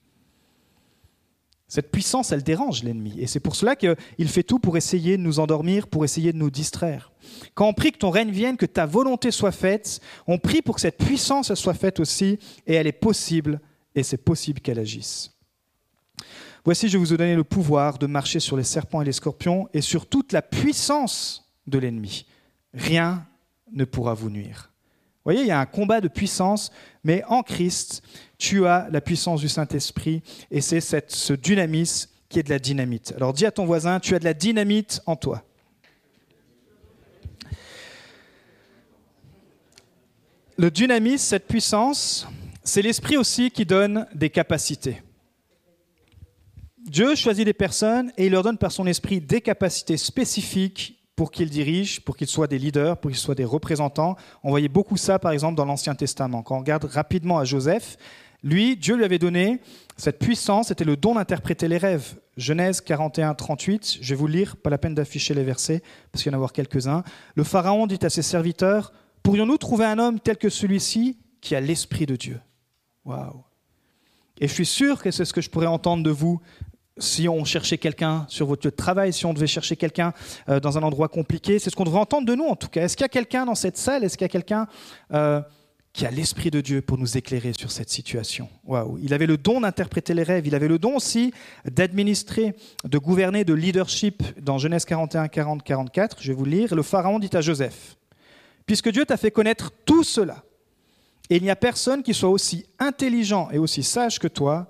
[1.68, 3.16] Cette puissance, elle dérange l'ennemi.
[3.20, 6.38] Et c'est pour cela qu'il fait tout pour essayer de nous endormir, pour essayer de
[6.38, 7.12] nous distraire.
[7.54, 10.76] Quand on prie que ton règne vienne, que ta volonté soit faite, on prie pour
[10.76, 13.60] que cette puissance soit faite aussi, et elle est possible,
[13.96, 15.35] et c'est possible qu'elle agisse.
[16.66, 19.70] Voici, je vous ai donné le pouvoir de marcher sur les serpents et les scorpions,
[19.72, 22.26] et sur toute la puissance de l'ennemi.
[22.74, 23.28] Rien
[23.72, 24.72] ne pourra vous nuire.
[24.74, 26.72] Vous voyez, il y a un combat de puissance,
[27.04, 28.02] mais en Christ,
[28.40, 33.14] tu as la puissance du Saint-Esprit et c'est ce dynamisme qui est de la dynamite.
[33.16, 35.44] Alors dis à ton voisin, tu as de la dynamite en toi.
[40.58, 42.28] Le dynamisme, cette puissance,
[42.64, 45.04] c'est l'esprit aussi qui donne des capacités.
[46.86, 51.32] Dieu choisit des personnes et il leur donne par son esprit des capacités spécifiques pour
[51.32, 54.16] qu'ils dirigent, pour qu'ils soient des leaders, pour qu'ils soient des représentants.
[54.44, 56.44] On voyait beaucoup ça, par exemple, dans l'Ancien Testament.
[56.44, 57.98] Quand on regarde rapidement à Joseph,
[58.44, 59.62] lui, Dieu lui avait donné
[59.98, 62.16] cette puissance, c'était le don d'interpréter les rêves.
[62.38, 66.32] Genèse 41, 38, je vais vous lire, pas la peine d'afficher les versets, parce qu'il
[66.32, 67.04] y en a voir quelques-uns.
[67.36, 68.94] Le Pharaon dit à ses serviteurs,
[69.24, 72.40] pourrions-nous trouver un homme tel que celui-ci qui a l'Esprit de Dieu?
[73.06, 73.44] Waouh
[74.40, 76.40] Et je suis sûr que c'est ce que je pourrais entendre de vous
[76.98, 80.14] si on cherchait quelqu'un sur votre lieu de travail, si on devait chercher quelqu'un
[80.50, 82.84] euh, dans un endroit compliqué, c'est ce qu'on devrait entendre de nous en tout cas.
[82.84, 84.04] Est-ce qu'il y a quelqu'un dans cette salle?
[84.04, 84.68] Est-ce qu'il y a quelqu'un
[85.14, 85.42] euh,
[85.92, 88.48] qui a l'Esprit de Dieu pour nous éclairer sur cette situation?
[88.64, 91.34] Waouh Il avait le don d'interpréter les rêves, il avait le don aussi
[91.66, 92.56] d'administrer,
[92.86, 96.18] de gouverner, de leadership dans Genèse 41, 40, 44.
[96.22, 96.74] Je vais vous lire.
[96.74, 97.98] Le Pharaon dit à Joseph
[98.66, 100.44] Puisque Dieu t'a fait connaître tout cela,
[101.30, 104.70] et il n'y a personne qui soit aussi intelligent et aussi sage que toi,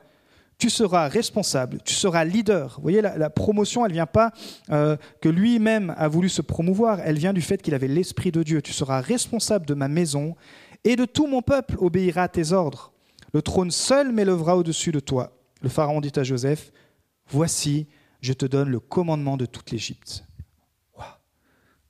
[0.58, 2.80] tu seras responsable, tu seras leader.
[2.82, 4.32] Voyez, la, promotion, elle ne vient pas
[4.70, 8.44] euh, que lui-même a voulu se promouvoir, elle vient du fait qu'il avait l'Esprit de
[8.44, 8.62] Dieu.
[8.62, 10.36] Tu seras responsable de ma maison
[10.84, 12.94] et de tout mon peuple obéira à tes ordres.
[13.34, 15.38] Le trône seul m'élèvera au-dessus de toi.
[15.62, 16.72] Le Pharaon dit à Joseph,
[17.28, 17.88] Voici,
[18.22, 20.26] je te donne le commandement de toute l'Égypte.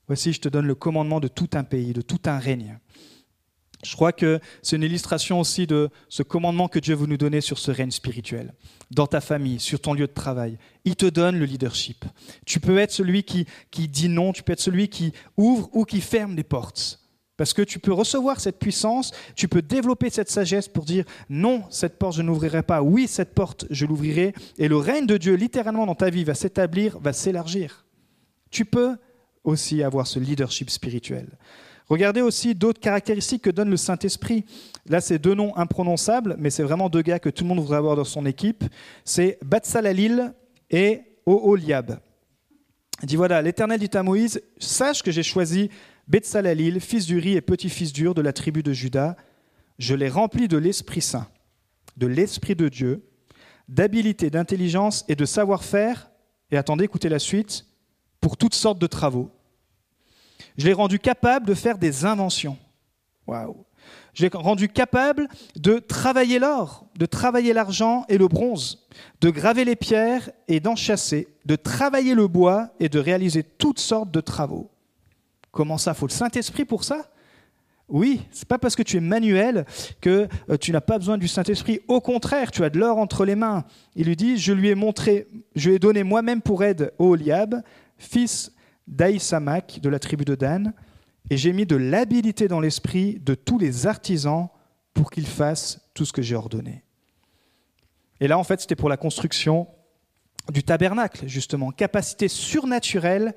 [0.08, 2.80] Voici, je te donne le commandement de tout un pays, de tout un règne.
[3.86, 7.42] Je crois que c'est une illustration aussi de ce commandement que Dieu veut nous donner
[7.42, 8.54] sur ce règne spirituel,
[8.92, 10.58] dans ta famille, sur ton lieu de travail.
[10.84, 12.06] Il te donne le leadership.
[12.46, 15.86] Tu peux être celui qui, qui dit non, tu peux être celui qui ouvre ou
[15.86, 17.00] qui ferme les portes.
[17.38, 21.64] Parce que tu peux recevoir cette puissance, tu peux développer cette sagesse pour dire non,
[21.70, 25.36] cette porte je n'ouvrirai pas, oui, cette porte je l'ouvrirai, et le règne de Dieu
[25.36, 27.86] littéralement dans ta vie va s'établir, va s'élargir.
[28.52, 28.96] Tu peux
[29.44, 31.28] aussi avoir ce leadership spirituel.
[31.88, 34.46] Regardez aussi d'autres caractéristiques que donne le Saint-Esprit.
[34.88, 37.78] Là, c'est deux noms imprononçables, mais c'est vraiment deux gars que tout le monde voudrait
[37.78, 38.64] avoir dans son équipe.
[39.04, 40.34] C'est Batsalalil
[40.72, 42.00] et Oholiab.
[43.02, 45.70] Il dit voilà, l'Éternel dit à Moïse Sache que j'ai choisi
[46.08, 49.16] Betsalalil, fils d'Uri et petit-fils d'Ur de la tribu de Juda.
[49.80, 51.28] Je l'ai rempli de l'Esprit Saint,
[51.98, 53.04] de l'Esprit de Dieu,
[53.68, 56.10] d'habilité, d'intelligence et de savoir-faire.
[56.52, 57.66] Et attendez, écoutez la suite
[58.22, 59.32] pour toutes sortes de travaux
[60.58, 62.58] je l'ai rendu capable de faire des inventions.
[63.28, 63.66] Waouh.
[64.14, 68.88] Je l'ai rendu capable de travailler l'or, de travailler l'argent et le bronze,
[69.20, 73.80] de graver les pierres et d'en chasser, de travailler le bois et de réaliser toutes
[73.80, 74.72] sortes de travaux.
[75.52, 77.10] Comment ça Faut le Saint-Esprit pour ça?
[77.88, 79.66] Oui, c'est pas parce que tu es manuel
[80.02, 81.82] que euh, tu n'as pas besoin du Saint-Esprit.
[81.88, 83.64] Au contraire, tu as de l'or entre les mains.
[83.96, 87.12] Il lui dit Je lui ai montré, je lui ai donné moi-même pour aide au
[87.12, 87.62] Oliab,
[87.98, 88.52] fils
[88.88, 90.74] d'Aïsamak de la tribu de Dan,
[91.30, 94.50] et j'ai mis de l'habilité dans l'esprit de tous les artisans
[94.94, 96.84] pour qu'ils fassent tout ce que j'ai ordonné.
[98.20, 99.68] Et là, en fait, c'était pour la construction
[100.52, 103.34] du tabernacle, justement, capacité surnaturelle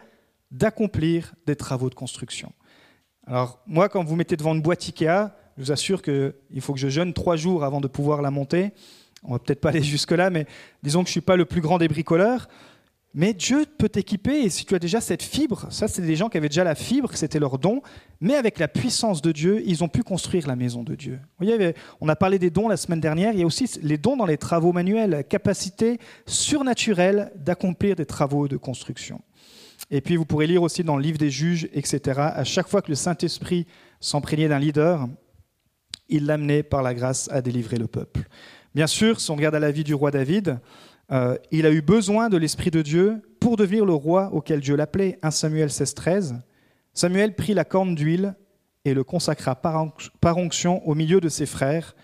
[0.50, 2.52] d'accomplir des travaux de construction.
[3.26, 6.78] Alors, moi, quand vous mettez devant une boîte Ikea, je vous assure qu'il faut que
[6.78, 8.72] je jeûne trois jours avant de pouvoir la monter.
[9.24, 10.46] On va peut-être pas aller jusque-là, mais
[10.82, 12.48] disons que je ne suis pas le plus grand des bricoleurs.
[13.14, 16.28] Mais Dieu peut t'équiper, et si tu as déjà cette fibre, ça c'est des gens
[16.28, 17.80] qui avaient déjà la fibre, c'était leur don,
[18.20, 21.18] mais avec la puissance de Dieu, ils ont pu construire la maison de Dieu.
[21.38, 23.96] Vous voyez, on a parlé des dons la semaine dernière, il y a aussi les
[23.96, 29.22] dons dans les travaux manuels, capacité surnaturelle d'accomplir des travaux de construction.
[29.90, 32.82] Et puis vous pourrez lire aussi dans le livre des juges, etc., à chaque fois
[32.82, 33.66] que le Saint-Esprit
[34.00, 35.08] s'emprégnait d'un leader,
[36.10, 38.28] il l'amenait par la grâce à délivrer le peuple.
[38.74, 40.60] Bien sûr, si on regarde à la vie du roi David,
[41.10, 44.76] euh, il a eu besoin de l'Esprit de Dieu pour devenir le roi auquel Dieu
[44.76, 45.18] l'appelait.
[45.22, 46.36] 1 Samuel 16, 13.
[46.92, 48.34] Samuel prit la corne d'huile
[48.84, 51.94] et le consacra par onction au milieu de ses frères.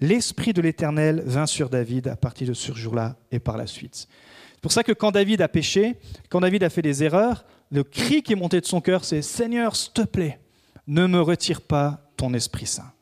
[0.00, 4.08] L'Esprit de l'Éternel vint sur David à partir de ce jour-là et par la suite.
[4.54, 5.96] C'est pour ça que quand David a péché,
[6.28, 9.22] quand David a fait des erreurs, le cri qui est monté de son cœur, c'est
[9.22, 10.40] Seigneur, s'il te plaît,
[10.86, 12.92] ne me retire pas ton Esprit Saint.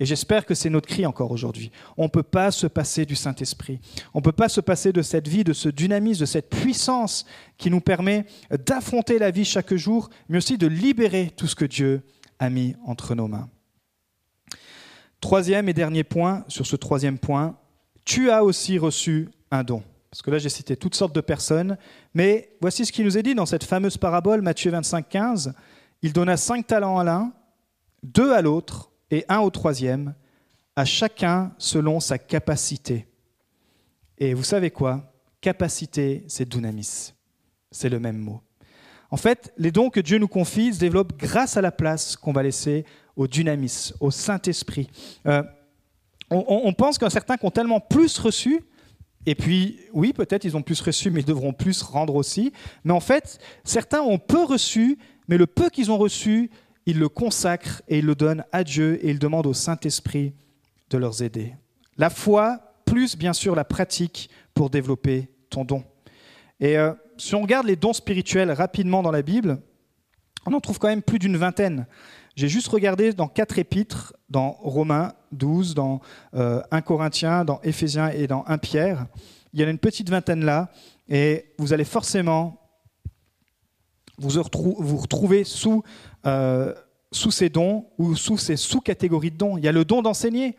[0.00, 1.70] Et j'espère que c'est notre cri encore aujourd'hui.
[1.96, 3.78] On ne peut pas se passer du Saint-Esprit.
[4.12, 7.24] On ne peut pas se passer de cette vie, de ce dynamisme, de cette puissance
[7.58, 8.26] qui nous permet
[8.66, 12.02] d'affronter la vie chaque jour, mais aussi de libérer tout ce que Dieu
[12.40, 13.48] a mis entre nos mains.
[15.20, 17.56] Troisième et dernier point, sur ce troisième point,
[18.04, 19.82] tu as aussi reçu un don.
[20.10, 21.78] Parce que là, j'ai cité toutes sortes de personnes,
[22.14, 25.54] mais voici ce qui nous est dit dans cette fameuse parabole, Matthieu 25, 15.
[26.02, 27.32] Il donna cinq talents à l'un,
[28.02, 30.14] deux à l'autre, et un au troisième,
[30.76, 33.06] à chacun selon sa capacité.
[34.18, 35.12] Et vous savez quoi?
[35.40, 37.12] Capacité, c'est dunamis.
[37.70, 38.40] C'est le même mot.
[39.10, 42.32] En fait, les dons que Dieu nous confie se développent grâce à la place qu'on
[42.32, 44.88] va laisser au dunamis, au Saint-Esprit.
[45.26, 45.42] Euh,
[46.30, 48.64] on, pense qu'un certains qui ont tellement plus reçu,
[49.26, 52.52] et puis oui, peut-être ils ont plus reçu, mais ils devront plus rendre aussi.
[52.82, 54.98] Mais en fait, certains ont peu reçu,
[55.28, 56.50] mais le peu qu'ils ont reçu,
[56.86, 60.34] ils le consacrent et ils le donnent à Dieu et ils demandent au Saint-Esprit
[60.90, 61.54] de leur aider.
[61.96, 65.84] La foi, plus bien sûr la pratique pour développer ton don.
[66.60, 69.58] Et euh, si on regarde les dons spirituels rapidement dans la Bible,
[70.46, 71.86] on en trouve quand même plus d'une vingtaine.
[72.36, 76.00] J'ai juste regardé dans quatre épîtres, dans Romains 12, dans
[76.32, 79.06] 1 euh, Corinthiens, dans Éphésiens et dans 1 Pierre.
[79.52, 80.70] Il y en a une petite vingtaine là,
[81.08, 82.60] et vous allez forcément
[84.18, 84.40] vous
[84.98, 85.82] retrouver sous,
[86.26, 86.74] euh,
[87.12, 89.56] sous ces dons ou sous ces sous-catégories de dons.
[89.56, 90.56] Il y a le don d'enseigner,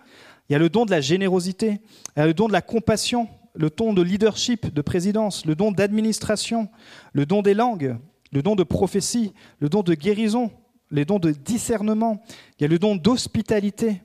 [0.50, 1.82] il y a le don de la générosité,
[2.16, 5.56] il y a le don de la compassion, le don de leadership, de présidence, le
[5.56, 6.70] don d'administration,
[7.14, 7.98] le don des langues,
[8.32, 10.52] le don de prophétie, le don de guérison,
[10.92, 12.22] les dons de discernement,
[12.60, 14.02] il y a le don d'hospitalité.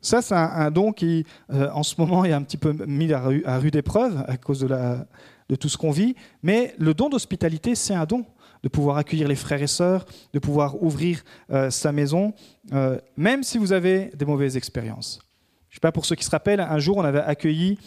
[0.00, 3.58] Ça, c'est un, don qui, euh, en ce moment, est un petit peu mis à,
[3.58, 6.14] rude épreuve à cause de tout ce qu'on vit.
[6.42, 8.26] Mais le don d'hospitalité, c'est un don
[8.64, 12.32] de pouvoir accueillir les frères et sœurs, de pouvoir ouvrir euh, sa maison,
[12.72, 15.20] euh, même si vous avez des mauvaises expériences.
[15.68, 17.78] Je ne sais pas pour ceux qui se rappellent, un jour, on avait accueilli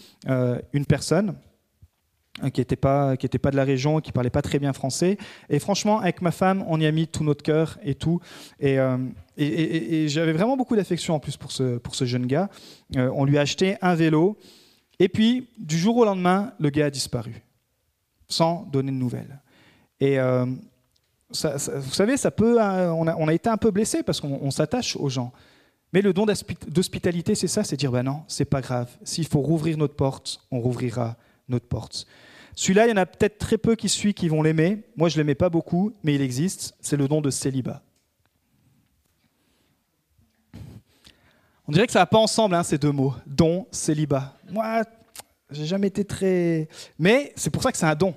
[0.74, 1.36] une personne
[2.54, 5.18] qui n'était pas, pas de la région, qui parlait pas très bien français.
[5.50, 8.20] Et franchement, avec ma femme, on y a mis tout notre cœur et tout.
[8.60, 8.98] Et, euh,
[10.08, 12.50] j'avais vraiment beaucoup d'affection en plus pour ce, pour ce jeune gars.
[12.96, 14.38] Euh, on lui a acheté un vélo.
[15.00, 17.42] Et puis, du jour au lendemain, le gars a disparu,
[18.28, 19.42] sans donner de nouvelles.
[20.00, 20.46] Et euh,
[21.30, 24.96] vous savez, ça peut, on, a, on a été un peu blessé parce qu'on s'attache
[24.96, 25.32] aux gens.
[25.94, 26.26] Mais le don
[26.68, 28.90] d'hospitalité, c'est ça, c'est dire, ben non, c'est pas grave.
[29.04, 31.16] S'il faut rouvrir notre porte, on rouvrira
[31.48, 32.06] notre porte.
[32.56, 34.84] Celui-là, il y en a peut-être très peu qui suivent, qui vont l'aimer.
[34.96, 36.76] Moi, je ne l'aimais pas beaucoup, mais il existe.
[36.82, 37.82] C'est le don de célibat.
[41.68, 43.14] On dirait que ça va pas ensemble, hein, ces deux mots.
[43.26, 44.34] Don, célibat.
[44.50, 44.84] Moi,
[45.52, 46.68] j'ai jamais été très.
[46.98, 48.16] Mais c'est pour ça que c'est un don.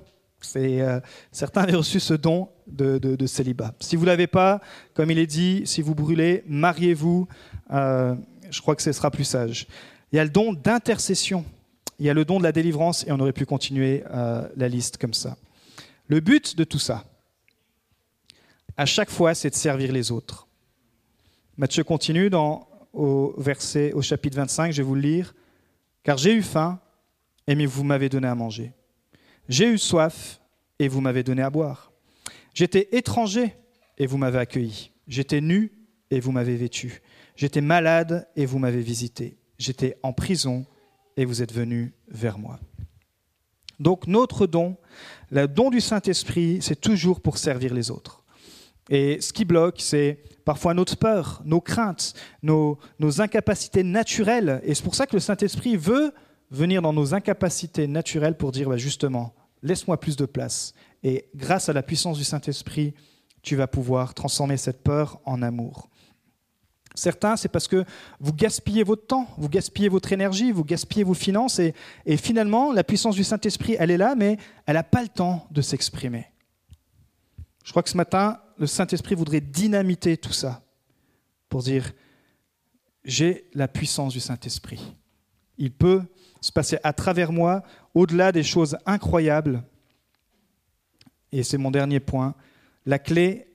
[0.57, 1.00] Euh,
[1.33, 3.74] certains avaient reçu ce don de, célibat.
[3.81, 4.61] Si vous ne l'avez pas,
[4.94, 7.29] comme il est dit, si vous brûlez, mariez-vous.
[7.72, 8.14] Euh,
[8.50, 9.66] je crois que ce sera plus sage.
[10.12, 11.44] Il y a le don d'intercession.
[11.98, 14.68] Il y a le don de la délivrance et on aurait pu continuer euh, la
[14.68, 15.37] liste comme ça.
[16.09, 17.05] Le but de tout ça,
[18.76, 20.48] à chaque fois, c'est de servir les autres.
[21.57, 25.35] Matthieu continue dans, au, verset, au chapitre 25, je vais vous le lire.
[26.03, 26.81] Car j'ai eu faim
[27.46, 28.72] et vous m'avez donné à manger.
[29.50, 30.40] J'ai eu soif
[30.78, 31.90] et vous m'avez donné à boire.
[32.54, 33.56] J'étais étranger
[33.98, 34.92] et vous m'avez accueilli.
[35.08, 35.72] J'étais nu
[36.12, 37.02] et vous m'avez vêtu.
[37.34, 39.38] J'étais malade et vous m'avez visité.
[39.58, 40.66] J'étais en prison
[41.16, 42.60] et vous êtes venus vers moi.
[43.80, 44.76] Donc notre don,
[45.30, 48.22] le don du Saint-Esprit, c'est toujours pour servir les autres.
[48.88, 54.60] Et ce qui bloque, c'est parfois notre peur, nos craintes, nos, nos incapacités naturelles.
[54.62, 56.14] Et c'est pour ça que le Saint-Esprit veut
[56.52, 60.75] venir dans nos incapacités naturelles pour dire bah, justement, laisse-moi plus de place.
[61.03, 62.94] Et grâce à la puissance du Saint-Esprit,
[63.42, 65.88] tu vas pouvoir transformer cette peur en amour.
[66.94, 67.85] Certains, c'est parce que
[68.18, 71.75] vous gaspillez votre temps, vous gaspillez votre énergie, vous gaspillez vos finances, et,
[72.16, 75.62] finalement, la puissance du Saint-Esprit, elle est là, mais elle n'a pas le temps de
[75.62, 76.27] s'exprimer.
[77.64, 80.62] Je crois que ce matin, le Saint-Esprit voudrait dynamiter tout ça
[81.49, 81.92] pour dire,
[83.05, 84.96] j'ai la puissance du Saint-Esprit.
[85.61, 86.03] Il peut
[86.40, 87.62] se passer à travers moi,
[87.94, 89.62] au-delà des choses incroyables.
[91.33, 92.35] Et c'est mon dernier point.
[92.87, 93.46] La clé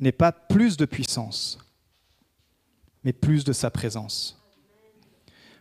[0.00, 1.58] n'est pas plus de puissance,
[3.04, 4.44] mais plus de sa présence.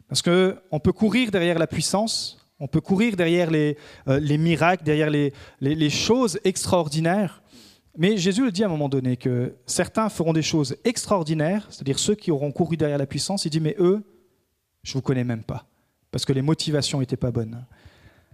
[0.07, 3.77] Parce qu'on peut courir derrière la puissance, on peut courir derrière les,
[4.07, 7.43] euh, les miracles, derrière les, les, choses extraordinaires,
[7.95, 11.99] mais Jésus le dit à un moment donné que certains feront des choses extraordinaires, c'est-à-dire
[11.99, 14.03] ceux qui auront couru derrière la puissance, il dit mais eux,
[14.83, 15.65] je ne vous connais même pas,
[16.11, 17.65] parce que les motivations n'étaient pas bonnes.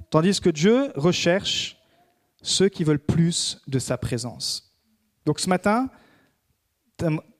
[0.09, 1.77] Tandis que Dieu recherche
[2.41, 4.75] ceux qui veulent plus de sa présence.
[5.25, 5.89] Donc ce matin,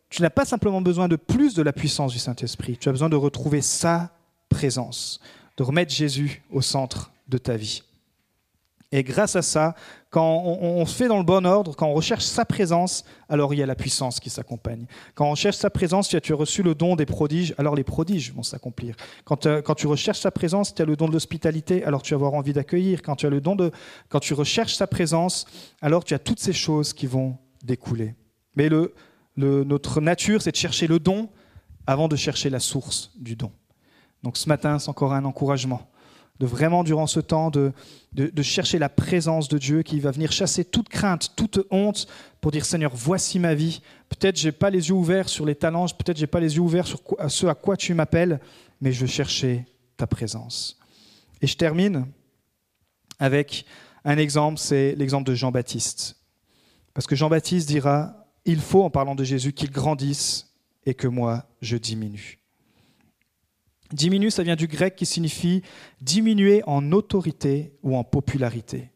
[0.09, 3.09] tu n'as pas simplement besoin de plus de la puissance du Saint-Esprit, tu as besoin
[3.09, 4.11] de retrouver sa
[4.49, 5.19] présence,
[5.57, 7.83] de remettre Jésus au centre de ta vie.
[8.91, 9.75] Et grâce à ça,
[10.09, 13.57] quand on, se fait dans le bon ordre, quand on recherche sa présence, alors il
[13.57, 14.87] y a la puissance qui s'accompagne.
[15.13, 18.33] Quand on cherche sa présence, tu as, reçu le don des prodiges, alors les prodiges
[18.33, 18.95] vont s'accomplir.
[19.25, 22.15] Quand, euh, quand, tu recherches sa présence, tu as le don de l'hospitalité, alors tu
[22.15, 23.03] vas avoir envie d'accueillir.
[23.03, 23.71] Quand tu as le don de,
[24.09, 25.45] quand tu recherches sa présence,
[25.81, 28.15] alors tu as toutes ces choses qui vont découler.
[28.55, 28.95] Mais le,
[29.37, 31.29] notre nature, c'est de chercher le don
[31.85, 33.51] avant de chercher la source du don.
[34.23, 35.87] Donc ce matin, c'est encore un encouragement
[36.39, 37.73] de vraiment, durant ce temps, de,
[38.41, 42.07] chercher la présence de Dieu qui va venir chasser toute crainte, toute honte,
[42.41, 43.81] pour dire Seigneur, voici ma vie.
[44.07, 46.87] Peut-être j'ai pas les yeux ouverts sur les talents, peut-être j'ai pas les yeux ouverts
[46.87, 48.39] sur ce à quoi tu m'appelles,
[48.81, 49.65] mais je chercher
[49.97, 50.79] ta présence.
[51.41, 52.05] Et je termine
[53.19, 53.65] avec
[54.05, 56.15] un exemple, c'est l'exemple de Jean-Baptiste.
[56.93, 60.53] Parce que Jean-Baptiste dira, il faut, en parlant de Jésus, qu'il grandisse
[60.85, 62.38] et que moi, je diminue.
[63.91, 65.63] Diminue, ça vient du grec qui signifie
[66.01, 68.91] diminuer en autorité ou en popularité.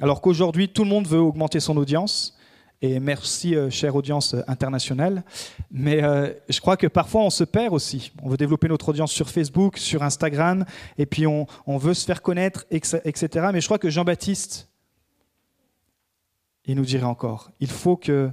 [0.00, 2.36] Alors qu'aujourd'hui, tout le monde veut augmenter son audience,
[2.82, 5.22] et merci, euh, chère audience internationale,
[5.70, 8.12] mais euh, je crois que parfois on se perd aussi.
[8.22, 10.64] On veut développer notre audience sur Facebook, sur Instagram,
[10.98, 11.46] et puis on,
[11.78, 13.48] veut se faire connaître, etc.
[13.52, 14.68] Mais je crois que Jean-Baptiste,
[16.66, 18.30] il nous dirait encore, il faut que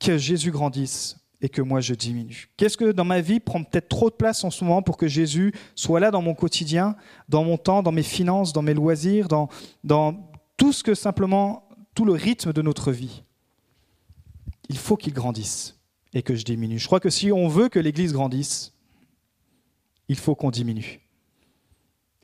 [0.00, 4.10] Jésus grandisse et que moi je diminue Qu'est-ce que dans ma vie prend peut-être trop
[4.10, 6.96] de place en ce moment pour que Jésus soit là dans mon quotidien,
[7.28, 9.48] dans mon temps, dans mes finances, dans mes loisirs, dans,
[9.84, 13.22] dans tout ce que simplement, tout le rythme de notre vie?
[14.68, 15.78] Il faut qu'il grandisse
[16.12, 16.78] et que je diminue.
[16.78, 18.74] Je crois que si on veut que l'Église grandisse,
[20.08, 21.00] il faut qu'on diminue.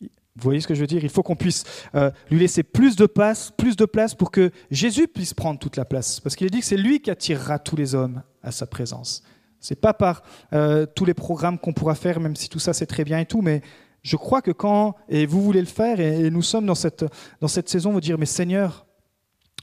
[0.00, 1.04] Vous voyez ce que je veux dire?
[1.04, 1.62] Il faut qu'on puisse
[1.94, 5.76] euh, lui laisser plus de place, plus de place pour que Jésus puisse prendre toute
[5.76, 6.18] la place.
[6.18, 9.22] Parce qu'il a dit que c'est lui qui attirera tous les hommes à sa présence.
[9.61, 10.22] C'est pas par
[10.53, 13.26] euh, tous les programmes qu'on pourra faire, même si tout ça c'est très bien et
[13.26, 13.62] tout, mais
[14.03, 17.05] je crois que quand, et vous voulez le faire, et, nous sommes dans cette,
[17.40, 18.86] dans cette saison, vous dire, mais Seigneur,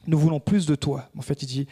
[0.08, 1.10] nous voulons plus de toi.
[1.16, 1.68] En fait, il dit,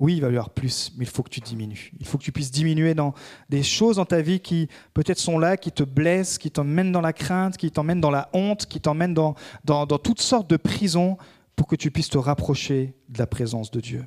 [0.00, 1.92] oui, il va y avoir plus, mais il faut que tu diminues.
[2.00, 3.12] Il faut que tu puisses diminuer dans
[3.50, 7.02] des choses dans ta vie qui peut-être sont là, qui te blessent, qui t'emmènent dans
[7.02, 9.34] la crainte, qui t'emmènent dans la honte, qui t'emmènent dans,
[9.64, 11.18] dans, dans toutes sortes de prisons
[11.54, 14.06] pour que tu puisses te rapprocher de la présence de Dieu.